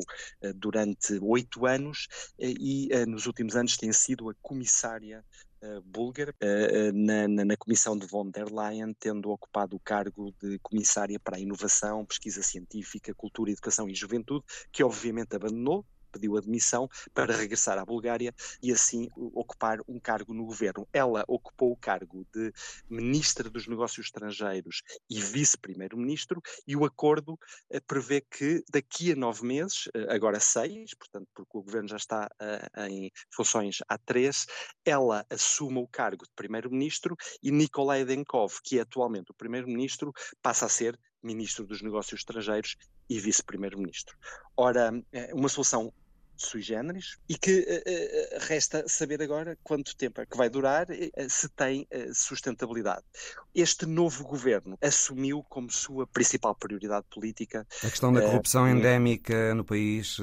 [0.56, 5.24] durante oito anos e nos últimos anos tem sido a comissária
[5.86, 10.60] búlgara uh, na, na, na, comissão de von der Leyen, tendo ocupado o cargo de
[10.60, 16.90] comissária para a inovação, pesquisa científica, cultura, educação e juventude, que obviamente abandonou pediu admissão
[17.14, 20.88] para regressar à Bulgária e assim ocupar um cargo no governo.
[20.92, 22.52] Ela ocupou o cargo de
[22.90, 29.46] ministra dos Negócios Estrangeiros e vice-primeiro-ministro e o acordo eh, prevê que daqui a nove
[29.46, 34.46] meses, eh, agora seis, portanto porque o governo já está uh, em funções há três,
[34.86, 40.66] ela assuma o cargo de primeiro-ministro e Nikolai Denkov, que é atualmente o primeiro-ministro, passa
[40.66, 42.76] a ser ministro dos Negócios Estrangeiros
[43.10, 44.18] e vice-primeiro-ministro.
[44.58, 44.92] Ora,
[45.34, 45.94] uma solução
[46.42, 50.88] sui generis e que uh, resta saber agora quanto tempo é que vai durar,
[51.30, 53.04] se tem sustentabilidade.
[53.54, 59.64] Este novo governo assumiu como sua principal prioridade política a questão da corrupção endémica no
[59.64, 60.18] país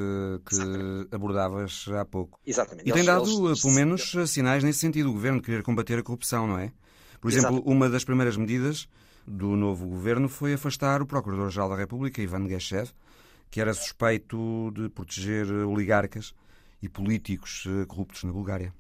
[0.45, 1.15] que Exatamente.
[1.15, 2.41] abordavas há pouco.
[2.47, 2.89] Exatamente.
[2.89, 3.63] E tem dado, eles...
[3.63, 6.73] pelo menos, sinais nesse sentido, o governo querer combater a corrupção, não é?
[7.21, 7.71] Por exemplo, Exato.
[7.71, 8.89] uma das primeiras medidas
[9.27, 12.91] do novo governo foi afastar o Procurador-Geral da República, Ivan Geshev,
[13.51, 16.35] que era suspeito de proteger oligarcas
[16.83, 18.73] e políticos eh, corruptos na Bulgária.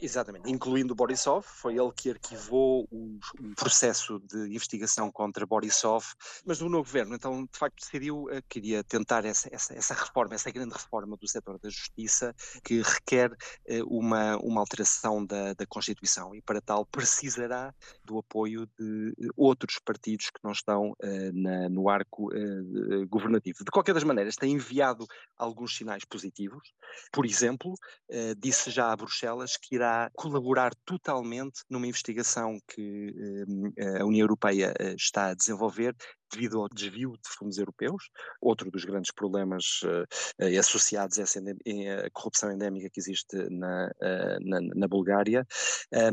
[0.00, 3.18] Exatamente, incluindo Borisov, foi ele que arquivou o,
[3.56, 6.04] processo de investigação contra Borisov,
[6.44, 10.34] mas o novo governo, então, de facto, decidiu uh, queria tentar essa, essa, essa, reforma,
[10.34, 15.64] essa grande reforma do setor da justiça, que requer uh, uma, uma alteração da, da
[15.66, 17.72] Constituição, e para tal precisará
[18.04, 20.94] do apoio de outros partidos que não estão
[21.32, 22.30] na, no arco
[23.08, 23.64] governativo.
[23.64, 26.72] De qualquer das maneiras, tem enviado alguns sinais positivos,
[27.12, 27.74] por exemplo,
[28.38, 33.14] disse já a Bruxelas que irá colaborar totalmente numa investigação que
[33.76, 35.94] eh, a União Europeia eh, está a desenvolver
[36.32, 42.10] devido ao desvio de fundos europeus, outro dos grandes problemas uh, associados a essa a
[42.12, 43.88] corrupção endémica que existe na,
[44.40, 45.46] na, na Bulgária,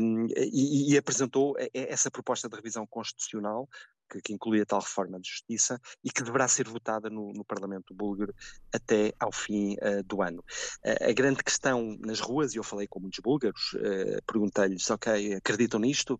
[0.00, 3.68] um, e, e, apresentou essa proposta de revisão constitucional
[4.12, 7.44] que, que inclui a tal reforma de justiça e que deverá ser votada no, no
[7.44, 8.34] Parlamento búlgaro
[8.72, 10.44] até ao fim uh, do ano.
[10.84, 15.34] Uh, a grande questão nas ruas, e eu falei com muitos búlgaros, uh, perguntei-lhes, ok,
[15.34, 16.18] acreditam nisto?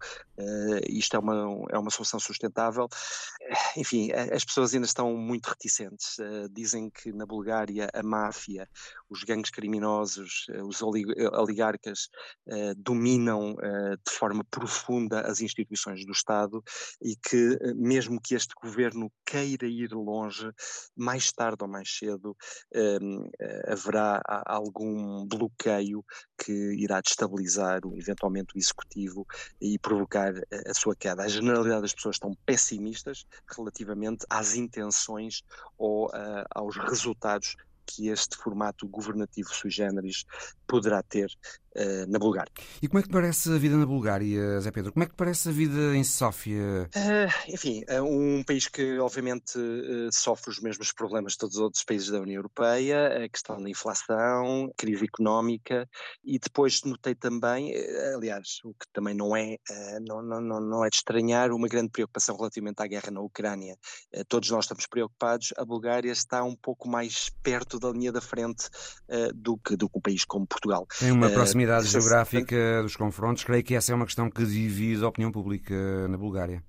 [0.88, 2.88] isto é uma, é uma solução sustentável?
[3.76, 6.16] Enfim, as pessoas ainda estão muito reticentes.
[6.50, 8.68] dizem que na Bulgária a máfia,
[9.12, 12.08] os gangues criminosos, os oligarcas
[12.76, 13.54] dominam
[14.04, 16.62] de forma profunda as instituições do Estado
[17.00, 20.50] e que mesmo que este governo queira ir longe,
[20.96, 22.36] mais tarde ou mais cedo
[22.74, 26.04] um, eh, haverá algum bloqueio
[26.38, 29.26] que irá destabilizar eventualmente o executivo
[29.60, 30.32] e provocar
[30.66, 31.22] a, sua queda.
[31.22, 33.24] A generalidade das pessoas estão pessimistas
[33.56, 35.42] relativamente às intenções
[35.78, 36.10] ou
[36.54, 40.24] aos resultados que este formato governativo sui generis
[40.66, 41.30] poderá ter
[41.76, 42.52] uh, na Bulgária.
[42.80, 44.92] E como é que te parece a vida na Bulgária, Zé Pedro?
[44.92, 46.88] Como é que te parece a vida em Sófia?
[46.94, 49.58] Uh, enfim, é um país que obviamente
[50.12, 53.68] sofre os mesmos problemas de todos os outros países da União Europeia, a questão da
[53.68, 55.88] inflação, crise económica
[56.24, 57.72] e depois notei também,
[58.14, 59.56] aliás, o que também não é,
[60.00, 63.76] não, não, não é de estranhar, uma grande preocupação relativamente à guerra na Ucrânia.
[64.28, 68.68] Todos nós estamos preocupados, a Bulgária está um pouco mais perto da linha da frente
[69.34, 70.86] do, que, do que um país como Portugal.
[70.98, 71.30] Tem uma
[71.62, 76.08] proximidade geográfica dos confrontos, creio que essa é uma questão que divide a opinião pública
[76.08, 76.62] na Bulgária.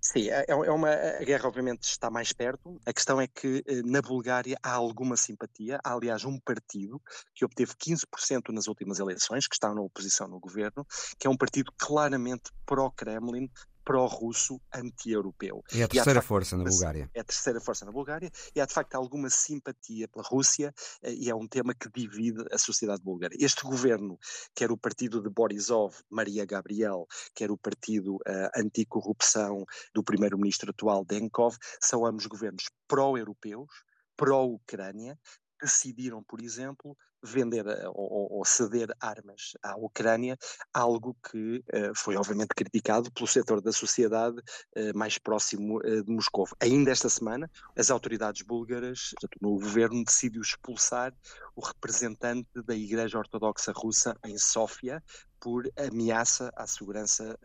[0.00, 2.80] Sim, é, é uma, a guerra obviamente está mais perto.
[2.86, 5.80] A questão é que eh, na Bulgária há alguma simpatia.
[5.84, 7.02] Há, aliás, um partido
[7.34, 10.86] que obteve 15% nas últimas eleições, que está na oposição no governo,
[11.18, 13.50] que é um partido claramente pró-Kremlin,
[13.88, 15.64] pró-russo, anti-europeu.
[15.72, 17.10] É a terceira facto, força na Bulgária.
[17.14, 21.14] É a terceira força na Bulgária e há de facto alguma simpatia pela Rússia eh,
[21.14, 23.34] e é um tema que divide a sociedade búlgara.
[23.40, 24.18] Este governo,
[24.54, 31.02] quer o partido de Borisov, Maria Gabriel, quer o partido uh, anticorrupção do primeiro-ministro atual
[31.02, 33.70] Denkov, são ambos governos pró-europeus,
[34.18, 35.18] pró-Ucrânia,
[35.60, 40.38] decidiram, por exemplo, vender eh, ou, ou, ceder armas à Ucrânia,
[40.72, 46.10] algo que uh, foi obviamente criticado pelo setor da sociedade uh, mais próximo uh, de
[46.10, 46.46] Moscou.
[46.60, 51.12] Ainda esta semana, as autoridades búlgaras, no governo, decidiu expulsar
[51.56, 55.02] o representante da Igreja Ortodoxa Russa em Sófia
[55.40, 57.38] por ameaça à segurança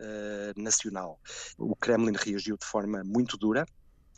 [0.56, 1.20] nacional.
[1.56, 3.64] O Kremlin reagiu de forma muito dura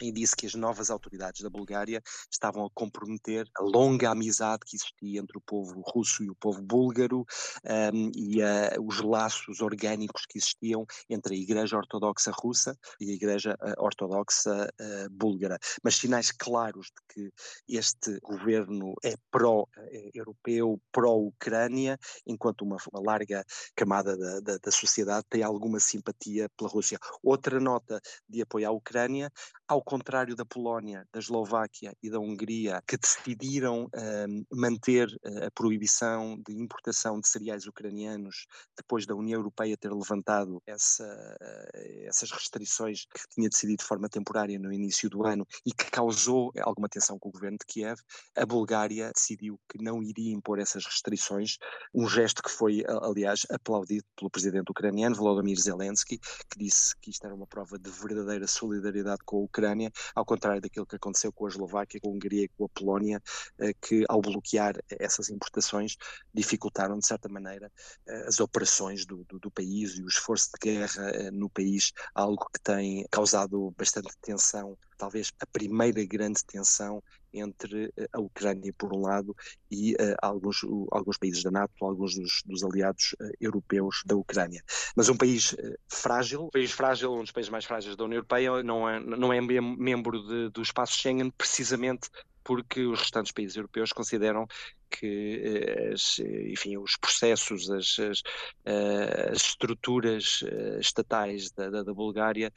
[0.01, 4.77] e disse que as novas autoridades da Bulgária estavam a comprometer a longa amizade que
[4.77, 7.25] existia entre o povo russo e o povo búlgaro
[7.65, 13.15] um, e uh, os laços orgânicos que existiam entre a Igreja Ortodoxa Russa e a
[13.15, 15.59] Igreja uh, Ortodoxa uh, Búlgara.
[15.83, 17.33] Mas sinais claros de que
[17.69, 25.43] este governo é pró-europeu, pró-Ucrânia, enquanto uma, uma, larga camada da, da, da sociedade tem
[25.43, 26.99] alguma simpatia pela Rússia.
[27.23, 29.31] Outra nota de apoio à Ucrânia,
[29.69, 35.51] ao contrário da Polónia, da Eslováquia e da Hungria, que decidiram uh, manter uh, a
[35.53, 38.47] proibição de importação de cereais ucranianos
[38.77, 44.09] depois da União Europeia ter levantado essa, uh, essas restrições que tinha decidido de forma
[44.09, 48.01] temporária no início do ano e que causou alguma tensão com o governo de Kiev,
[48.37, 51.59] a Bulgária decidiu que não iria impor essas restrições,
[51.95, 57.25] um gesto que foi, aliás, aplaudido pelo presidente ucraniano Volodymyr Zelensky, que disse que isto
[57.25, 61.33] era uma prova de verdadeira solidariedade com a Ucrânia Ucrânia, ao contrário daquilo que aconteceu
[61.33, 63.23] com a Eslováquia, com a Hungria e com a Polónia,
[63.59, 65.97] eh, que ao bloquear essas importações
[66.33, 67.71] dificultaram de certa maneira
[68.07, 71.93] eh, as operações do, do, do país e o esforço de guerra eh, no país,
[72.15, 78.95] algo que tem causado bastante tensão, talvez a primeira grande tensão entre a Ucrânia por
[78.95, 79.37] um lado
[79.71, 84.17] e uh, alguns, uh, alguns países da NATO, alguns dos, dos aliados uh, europeus da
[84.17, 84.63] Ucrânia.
[84.97, 85.55] Mas um país
[85.89, 89.33] frágil, um país frágil, um dos países mais frágeis da União Europeia, não é, não
[89.33, 92.09] é membro de, do espaço Schengen precisamente
[92.43, 94.47] porque os restantes países europeus consideram
[94.91, 98.23] que eh, as, enfim, os processos, as, as,
[98.65, 102.53] eh, as estruturas eh, estatais da, da, da, Bulgária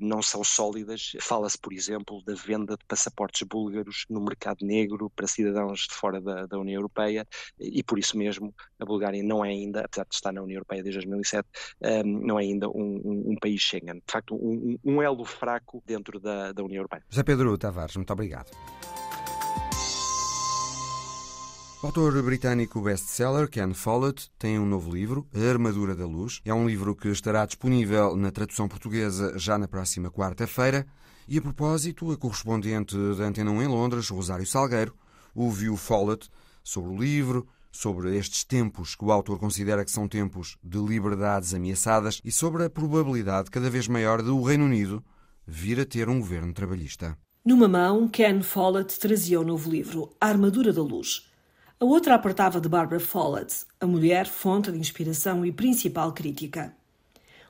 [0.00, 1.12] não são sólidas.
[1.20, 6.20] Fala-se, por exemplo, da venda de passaportes búlgaros no mercado negro para cidadãos de fora
[6.20, 7.26] da, da União Europeia
[7.58, 10.82] e por isso mesmo a Bulgária não é ainda, apesar de estar na União Europeia
[10.82, 11.48] desde 2007,
[12.04, 13.96] não é ainda um, um, um país Schengen.
[13.96, 17.02] De facto, um, um elo fraco dentro da, da União Europeia.
[17.08, 18.50] José Pedro Tavares, muito obrigado.
[21.80, 26.40] O autor britânico best-seller Ken Follett tem um novo livro, A Armadura da Luz.
[26.44, 30.84] É um livro que estará disponível na tradução portuguesa já na próxima quarta-feira.
[31.28, 34.92] E a propósito, a correspondente da Antena 1 em Londres, Rosário Salgueiro,
[35.32, 36.28] ouviu Follett
[36.64, 41.54] sobre o livro, sobre estes tempos que o autor considera que são tempos de liberdades
[41.54, 45.00] ameaçadas e sobre a probabilidade cada vez maior de o Reino Unido
[45.46, 47.16] vir a ter um governo trabalhista.
[47.44, 51.27] Numa mão, Ken Follett trazia o novo livro, A Armadura da Luz.
[51.80, 56.72] A outra apartava de Barbara Follett, a mulher fonte de inspiração e principal crítica.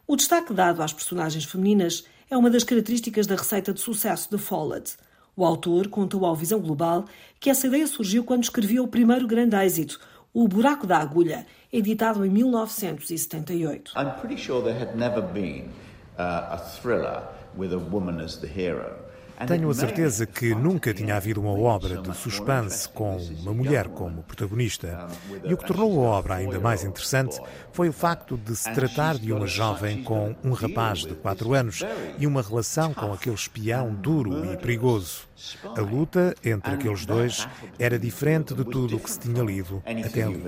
[0.06, 4.36] O destaque dado às personagens femininas é uma das características da receita de sucesso de
[4.36, 4.98] Follett.
[5.34, 7.06] O autor contou ao Visão Global
[7.40, 9.98] que essa ideia surgiu quando escrevia o primeiro grande êxito,
[10.34, 13.94] O Buraco da Agulha, editado em 1978.
[13.96, 15.70] I'm pretty sure there had never been
[16.18, 17.22] uh, a thriller
[17.56, 19.07] with a woman as the hero.
[19.46, 24.22] Tenho a certeza que nunca tinha havido uma obra de suspense com uma mulher como
[24.22, 25.06] protagonista.
[25.44, 27.40] E o que tornou a obra ainda mais interessante
[27.72, 31.84] foi o facto de se tratar de uma jovem com um rapaz de 4 anos
[32.18, 35.28] e uma relação com aquele espião duro e perigoso.
[35.76, 37.46] A luta entre aqueles dois
[37.78, 40.42] era diferente de tudo o que se tinha lido até ali.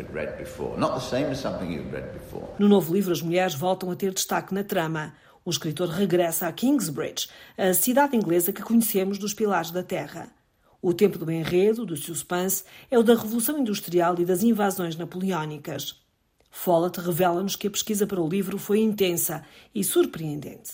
[2.59, 5.13] No novo livro, as mulheres voltam a ter destaque na trama.
[5.45, 10.29] O escritor regressa a Kingsbridge, a cidade inglesa que conhecemos dos Pilares da Terra.
[10.83, 16.01] O tempo do enredo, do suspense, é o da Revolução Industrial e das invasões napoleónicas.
[16.51, 19.43] Follett revela-nos que a pesquisa para o livro foi intensa
[19.75, 20.73] e surpreendente.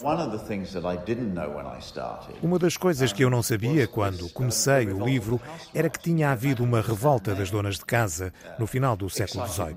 [2.43, 5.41] Uma das coisas que eu não sabia quando comecei o livro
[5.75, 9.77] era que tinha havido uma revolta das donas de casa no final do século XVIII.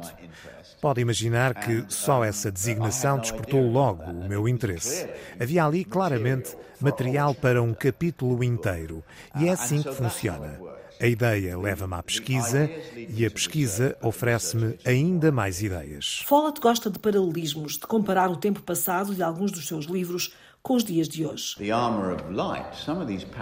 [0.82, 5.10] Pode imaginar que só essa designação despertou logo o meu interesse.
[5.40, 9.04] Havia ali claramente material para um capítulo inteiro
[9.38, 10.58] e é assim que funciona.
[11.02, 16.24] A ideia leva-me à pesquisa e a pesquisa oferece-me ainda mais ideias.
[16.26, 20.76] Follett gosta de paralelismos, de comparar o tempo passado de alguns dos seus livros com
[20.76, 21.56] os dias de hoje.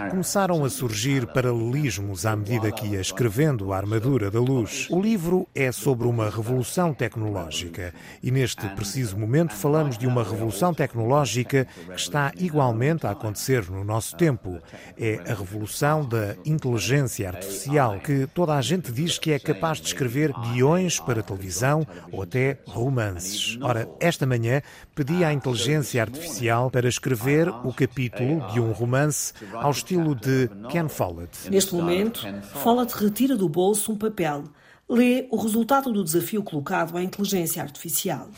[0.10, 4.88] Começaram a surgir paralelismos à medida que ia escrevendo A Armadura da Luz.
[4.90, 10.74] O livro é sobre uma revolução tecnológica e, neste preciso momento, falamos de uma revolução
[10.74, 14.60] tecnológica que está igualmente a acontecer no nosso tempo.
[14.98, 19.88] É a revolução da inteligência artificial, que toda a gente diz que é capaz de
[19.88, 23.58] escrever guiões para televisão ou até romances.
[23.62, 24.62] Ora, esta manhã
[24.96, 30.50] pedi à inteligência artificial para escrever escrever o capítulo de um romance ao estilo de
[30.70, 31.50] Ken Follett.
[31.50, 32.28] Neste momento,
[32.62, 34.44] Follett retira do bolso um papel.
[34.90, 38.30] Lê o resultado do desafio colocado à inteligência artificial.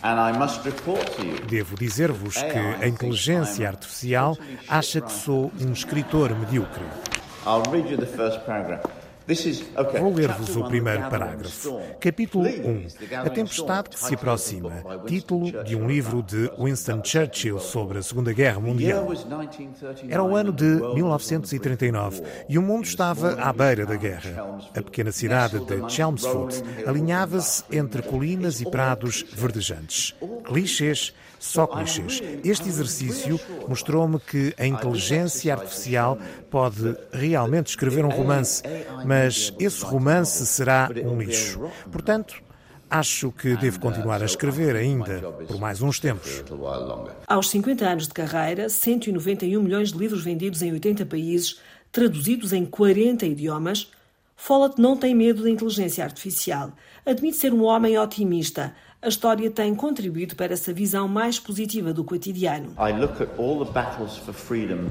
[1.47, 6.85] Devo dizer-vos que a inteligência artificial acha que sou um escritor medíocre.
[9.99, 11.79] Vou ler-vos o primeiro parágrafo.
[11.99, 12.87] Capítulo 1.
[13.23, 14.83] A tempestade que se aproxima.
[15.05, 19.07] Título de um livro de Winston Churchill sobre a Segunda Guerra Mundial.
[20.09, 24.59] Era o ano de 1939 e o mundo estava à beira da guerra.
[24.75, 30.15] A pequena cidade de Chelmsford alinhava-se entre colinas e prados verdejantes.
[30.43, 32.21] Clichês só clichês.
[32.43, 36.17] Este exercício mostrou-me que a inteligência artificial
[36.51, 38.61] pode realmente escrever um romance,
[39.05, 41.71] mas esse romance será um lixo.
[41.91, 42.35] Portanto,
[42.91, 46.43] Acho que devo continuar a escrever ainda por mais uns tempos.
[47.27, 51.59] Aos 50 anos de carreira, 191 milhões de livros vendidos em 80 países,
[51.91, 53.91] traduzidos em 40 idiomas,
[54.35, 56.71] Follett não tem medo da inteligência artificial.
[57.05, 62.03] Admite ser um homem otimista, a história tem contribuído para essa visão mais positiva do
[62.03, 62.73] cotidiano.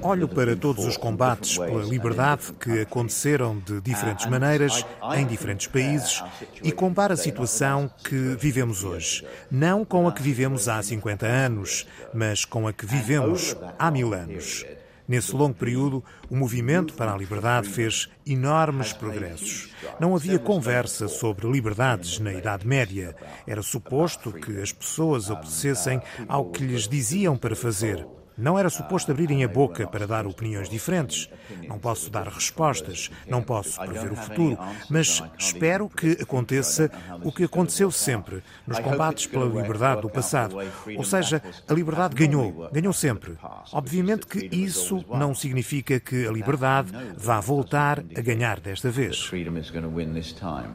[0.02, 4.84] Olho para todos os combates pela liberdade que aconteceram de diferentes maneiras
[5.14, 6.24] em diferentes países
[6.62, 11.86] e comparo a situação que vivemos hoje, não com a que vivemos há 50 anos,
[12.14, 14.64] mas com a que vivemos há mil anos.
[15.08, 19.70] Nesse longo período, o movimento para a liberdade fez enormes progressos.
[19.98, 23.16] Não havia conversa sobre liberdades na Idade Média.
[23.46, 28.06] Era suposto que as pessoas obedecessem ao que lhes diziam para fazer.
[28.38, 31.28] Não era suposto abrirem a boca para dar opiniões diferentes.
[31.66, 34.56] Não posso dar respostas, não posso prever o futuro,
[34.88, 36.88] mas espero que aconteça
[37.24, 40.56] o que aconteceu sempre nos combates pela liberdade do passado.
[40.96, 43.36] Ou seja, a liberdade ganhou, ganhou sempre.
[43.72, 49.30] Obviamente que isso não significa que a liberdade vá voltar a ganhar desta vez.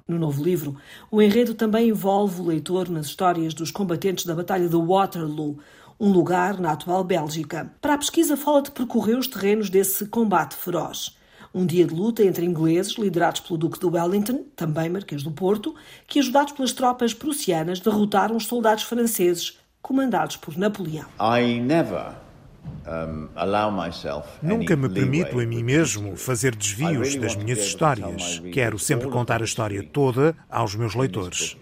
[0.05, 0.75] No novo livro,
[1.09, 5.59] o enredo também envolve o leitor nas histórias dos combatentes da Batalha de Waterloo
[5.99, 7.71] um lugar na atual Bélgica.
[7.81, 11.17] Para a pesquisa, Follett percorreu os terrenos desse combate feroz.
[11.53, 15.75] Um dia de luta entre ingleses, liderados pelo Duque de Wellington, também Marquês do Porto,
[16.07, 21.05] que, ajudados pelas tropas prussianas, derrotaram os soldados franceses, comandados por Napoleão.
[21.19, 22.15] I never
[24.41, 28.41] Nunca me permito a mim mesmo fazer desvios das minhas histórias.
[28.51, 31.57] Quero sempre contar a história toda aos meus leitores.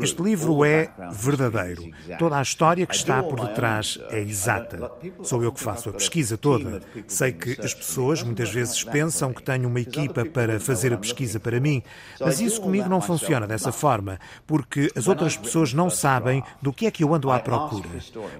[0.00, 1.90] Este livro é verdadeiro.
[2.18, 4.90] Toda a história que está por detrás é exata.
[5.22, 6.82] Sou eu que faço a pesquisa toda.
[7.06, 11.38] Sei que as pessoas muitas vezes pensam que tenho uma equipa para fazer a pesquisa
[11.38, 11.82] para mim,
[12.18, 16.86] mas isso comigo não funciona dessa forma, porque as outras pessoas não sabem do que
[16.86, 17.88] é que eu ando à procura.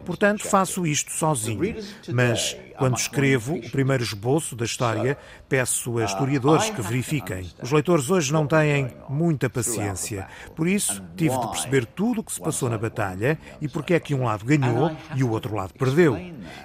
[0.04, 1.76] Portanto, faço isto sozinho.
[2.12, 7.46] Mas quando escrevo o primeiro esboço da história, peço a historiadores que verifiquem.
[7.62, 10.26] Os leitores hoje não têm muita paciência.
[10.56, 14.00] Por isso, tive de perceber tudo o que se passou na batalha e porque é
[14.00, 16.18] que um lado ganhou e o outro lado perdeu.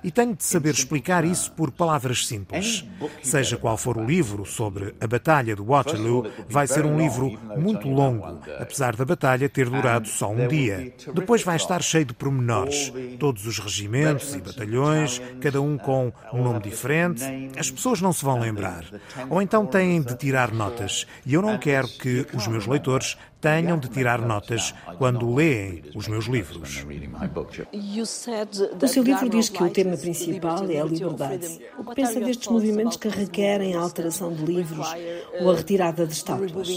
[0.04, 2.86] E tenho de saber explicar isso por palavras simples.
[3.24, 7.88] Seja qual for o livro sobre a Batalha de Waterloo, vai ser um livro muito
[7.88, 10.94] longo, apesar da batalha ter durado só um dia.
[11.14, 16.44] Depois vai estar cheio de pormenores, todos os regimentos e batalhões, cada um com um
[16.44, 17.24] nome diferente,
[17.58, 18.86] as pessoas não se vão lembrar.
[19.30, 21.06] Ou então têm de tirar notas.
[21.26, 26.08] E eu não quero que os meus leitores tenham de tirar notas quando leem os
[26.08, 26.86] meus livros.
[28.82, 31.60] O seu livro diz que o tema principal é a liberdade.
[31.78, 34.88] O que pensa destes movimentos que requerem a alteração de livros
[35.40, 36.70] ou a retirada de estátuas?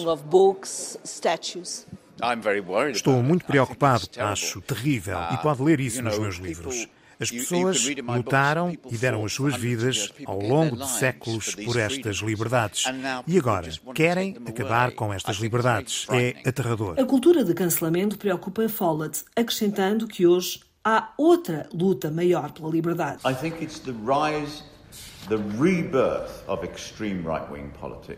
[2.93, 6.89] Estou muito preocupado, acho terrível, e pode ler isso nos meus livros.
[7.21, 12.85] As pessoas lutaram e deram as suas vidas ao longo de séculos por estas liberdades.
[13.27, 16.07] E agora querem acabar com estas liberdades.
[16.11, 16.99] É aterrador.
[16.99, 23.21] A cultura de cancelamento preocupa Follett, acrescentando que hoje há outra luta maior pela liberdade.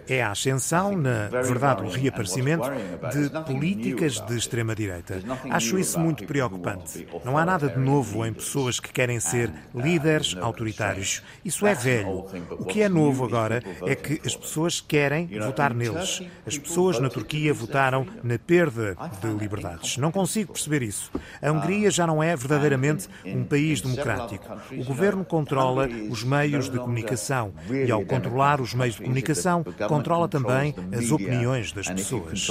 [0.08, 2.70] É a ascensão, na verdade, o reaparecimento
[3.12, 5.20] de políticas de extrema-direita.
[5.50, 7.06] Acho isso muito preocupante.
[7.24, 11.22] Não há nada de novo em pessoas que querem ser líderes autoritários.
[11.44, 12.26] Isso é velho.
[12.50, 16.22] O que é novo agora é que as pessoas querem votar neles.
[16.46, 19.96] As pessoas na Turquia votaram na perda de liberdades.
[19.96, 21.10] Não consigo perceber isso.
[21.42, 24.46] A Hungria já não é verdadeiramente um país democrático.
[24.72, 29.64] O governo controla os meios de comunicação comunicação e, ao controlar os meios de comunicação,
[29.88, 32.46] controla também as opiniões das pessoas.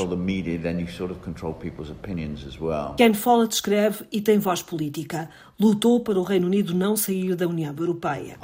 [2.97, 5.29] Ken Follett escreve e tem voz política.
[5.61, 8.37] Lutou para o Reino Unido não sair da União Europeia.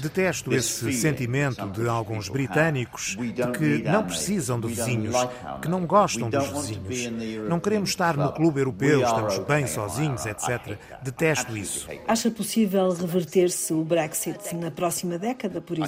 [0.00, 5.14] Detesto esse sentimento de alguns britânicos de que não precisam de vizinhos,
[5.60, 7.48] que não gostam dos vizinhos.
[7.50, 10.78] Não queremos estar no clube europeu, estamos bem sozinhos, etc.
[11.02, 11.86] Detesto isso.
[12.08, 15.83] Acha possível reverter-se o Brexit na próxima década, por exemplo?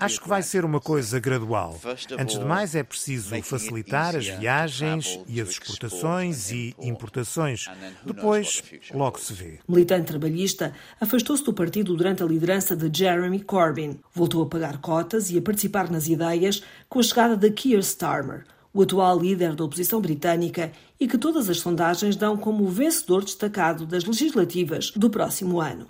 [0.00, 1.78] Acho que vai ser uma coisa gradual.
[2.18, 7.66] Antes de mais, é preciso facilitar as viagens e as exportações e importações.
[8.04, 8.62] Depois,
[8.94, 9.58] logo se vê.
[9.68, 13.98] Militante trabalhista, afastou-se do partido durante a liderança de Jeremy Corbyn.
[14.14, 18.44] Voltou a pagar cotas e a participar nas ideias com a chegada de Keir Starmer,
[18.72, 20.70] o atual líder da oposição britânica
[21.00, 25.86] e que todas as sondagens dão como o vencedor destacado das legislativas do próximo ano.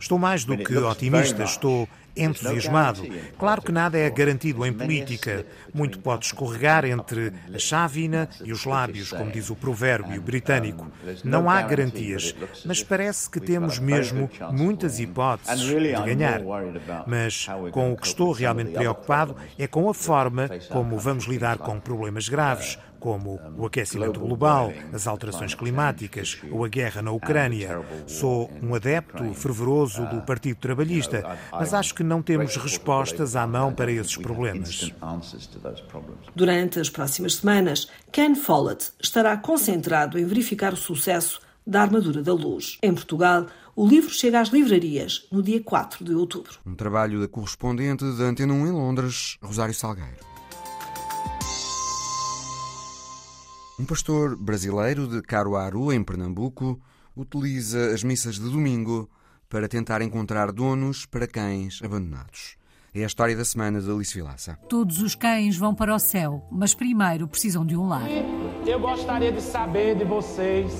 [0.00, 1.86] Estou mais do que otimista, estou
[2.16, 3.02] entusiasmado.
[3.38, 5.44] Claro que nada é garantido em política.
[5.72, 10.90] Muito pode escorregar entre a chávena e os lábios, como diz o provérbio britânico.
[11.22, 12.34] Não há garantias,
[12.64, 16.40] mas parece que temos mesmo muitas hipóteses de ganhar.
[17.06, 21.78] Mas com o que estou realmente preocupado é com a forma como vamos lidar com
[21.78, 27.82] problemas graves, como o aquecimento global, as alterações climáticas ou a guerra na Ucrânia.
[28.06, 33.74] Sou um adepto fervoroso do Partido Trabalhista, mas acho que não temos respostas à mão
[33.74, 34.92] para esses problemas.
[36.36, 42.32] Durante as próximas semanas, Ken Follett estará concentrado em verificar o sucesso da Armadura da
[42.32, 42.78] Luz.
[42.82, 43.46] Em Portugal,
[43.76, 46.58] o livro chega às livrarias no dia 4 de outubro.
[46.66, 50.29] Um trabalho da correspondente da Antena 1 em Londres, Rosário Salgueiro.
[53.80, 56.78] Um pastor brasileiro de Caruaru, em Pernambuco,
[57.16, 59.08] utiliza as missas de domingo
[59.48, 62.58] para tentar encontrar donos para cães abandonados.
[62.94, 64.58] É a história da semana de Alice Vilaça.
[64.68, 68.06] Todos os cães vão para o céu, mas primeiro precisam de um lar.
[68.66, 70.70] Eu gostaria de saber de vocês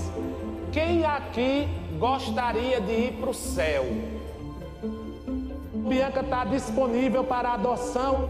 [0.70, 1.66] quem aqui
[1.98, 3.86] gostaria de ir para o céu.
[5.88, 8.28] Bianca está disponível para adoção.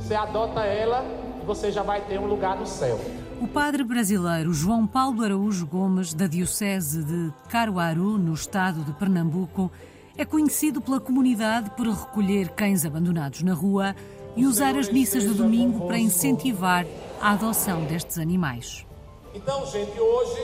[0.00, 1.04] Você adota ela,
[1.46, 2.98] você já vai ter um lugar no céu.
[3.38, 9.70] O padre brasileiro João Paulo Araújo Gomes, da Diocese de Caruaru, no estado de Pernambuco,
[10.16, 13.94] é conhecido pela comunidade por recolher cães abandonados na rua
[14.34, 16.86] e usar as missas de domingo para incentivar
[17.20, 18.86] a adoção destes animais.
[19.34, 20.40] Então, gente, hoje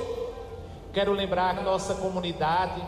[0.93, 2.82] quero lembrar nossa comunidade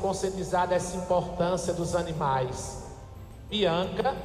[0.00, 2.82] conscientizar dessa importância dos animais.
[3.50, 4.16] Bianca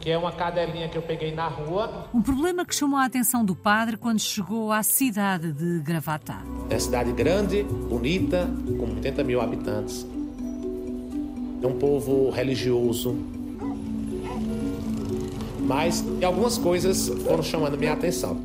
[0.00, 2.08] que é uma cadelinha que eu peguei na rua.
[2.12, 6.42] Um problema que chamou a atenção do padre quando chegou à cidade de Gravatá.
[6.70, 10.06] É cidade grande, bonita, com 80 mil habitantes.
[11.62, 13.16] É um povo religioso.
[15.60, 18.38] Mas algumas coisas foram chamando minha atenção.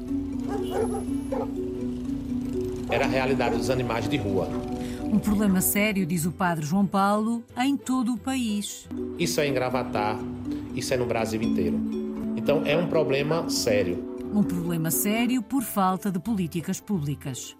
[2.89, 4.49] Era a realidade dos animais de rua.
[5.03, 8.87] Um problema sério, diz o padre João Paulo, em todo o país.
[9.19, 10.17] Isso é em Gravatar,
[10.75, 11.79] isso é no Brasil inteiro.
[12.35, 14.11] Então é um problema sério.
[14.33, 17.55] Um problema sério por falta de políticas públicas.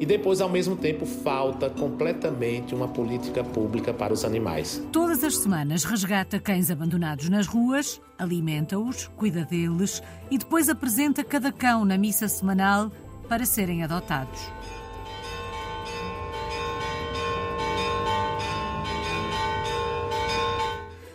[0.00, 4.82] E depois, ao mesmo tempo, falta completamente uma política pública para os animais.
[4.90, 11.52] Todas as semanas resgata cães abandonados nas ruas, alimenta-os, cuida deles e depois apresenta cada
[11.52, 12.90] cão na missa semanal
[13.28, 14.40] para serem adotados.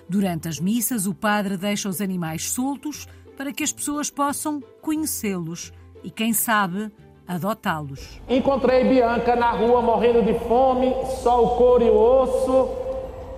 [0.09, 3.07] Durante as missas, o padre deixa os animais soltos
[3.37, 5.71] para que as pessoas possam conhecê-los
[6.03, 6.91] e, quem sabe,
[7.27, 8.19] adotá-los.
[8.27, 12.69] Encontrei Bianca na rua morrendo de fome, só o couro e o osso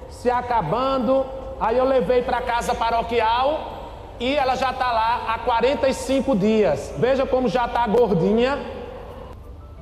[0.09, 1.25] se acabando.
[1.59, 6.93] Aí eu levei para casa paroquial e ela já está lá há 45 dias.
[6.97, 8.57] Veja como já está gordinha,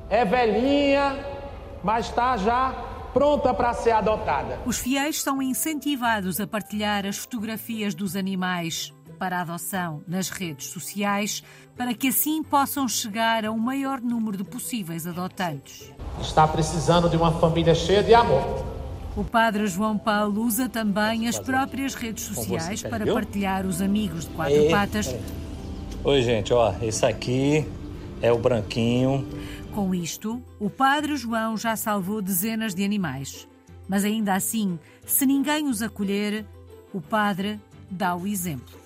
[0.08, 1.24] é velhinha,
[1.84, 4.58] mas está já pronta para ser adotada.
[4.64, 10.68] Os fiéis são incentivados a partilhar as fotografias dos animais para a adoção nas redes
[10.68, 11.42] sociais,
[11.76, 15.92] para que assim possam chegar a um maior número de possíveis adotantes.
[16.20, 18.64] Está precisando de uma família cheia de amor.
[19.14, 24.30] O padre João Paulo usa também as próprias redes sociais para partilhar os amigos de
[24.30, 25.14] quatro patas.
[26.02, 27.66] Oi, gente, ó, esse aqui
[28.22, 29.26] é o branquinho.
[29.74, 33.46] Com isto, o padre João já salvou dezenas de animais.
[33.88, 36.44] Mas ainda assim, se ninguém os acolher,
[36.92, 38.78] o padre dá o exemplo.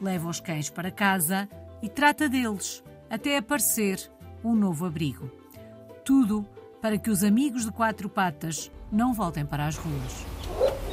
[0.00, 1.48] Leva os cães para casa
[1.82, 4.10] e trata deles até aparecer
[4.44, 5.30] um novo abrigo.
[6.04, 6.46] Tudo
[6.80, 10.91] para que os amigos de quatro patas não voltem para as ruas.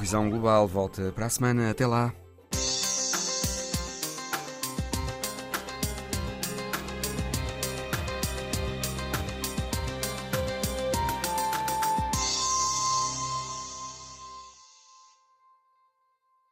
[0.00, 1.70] Visão Global volta para a semana.
[1.70, 2.19] Até lá.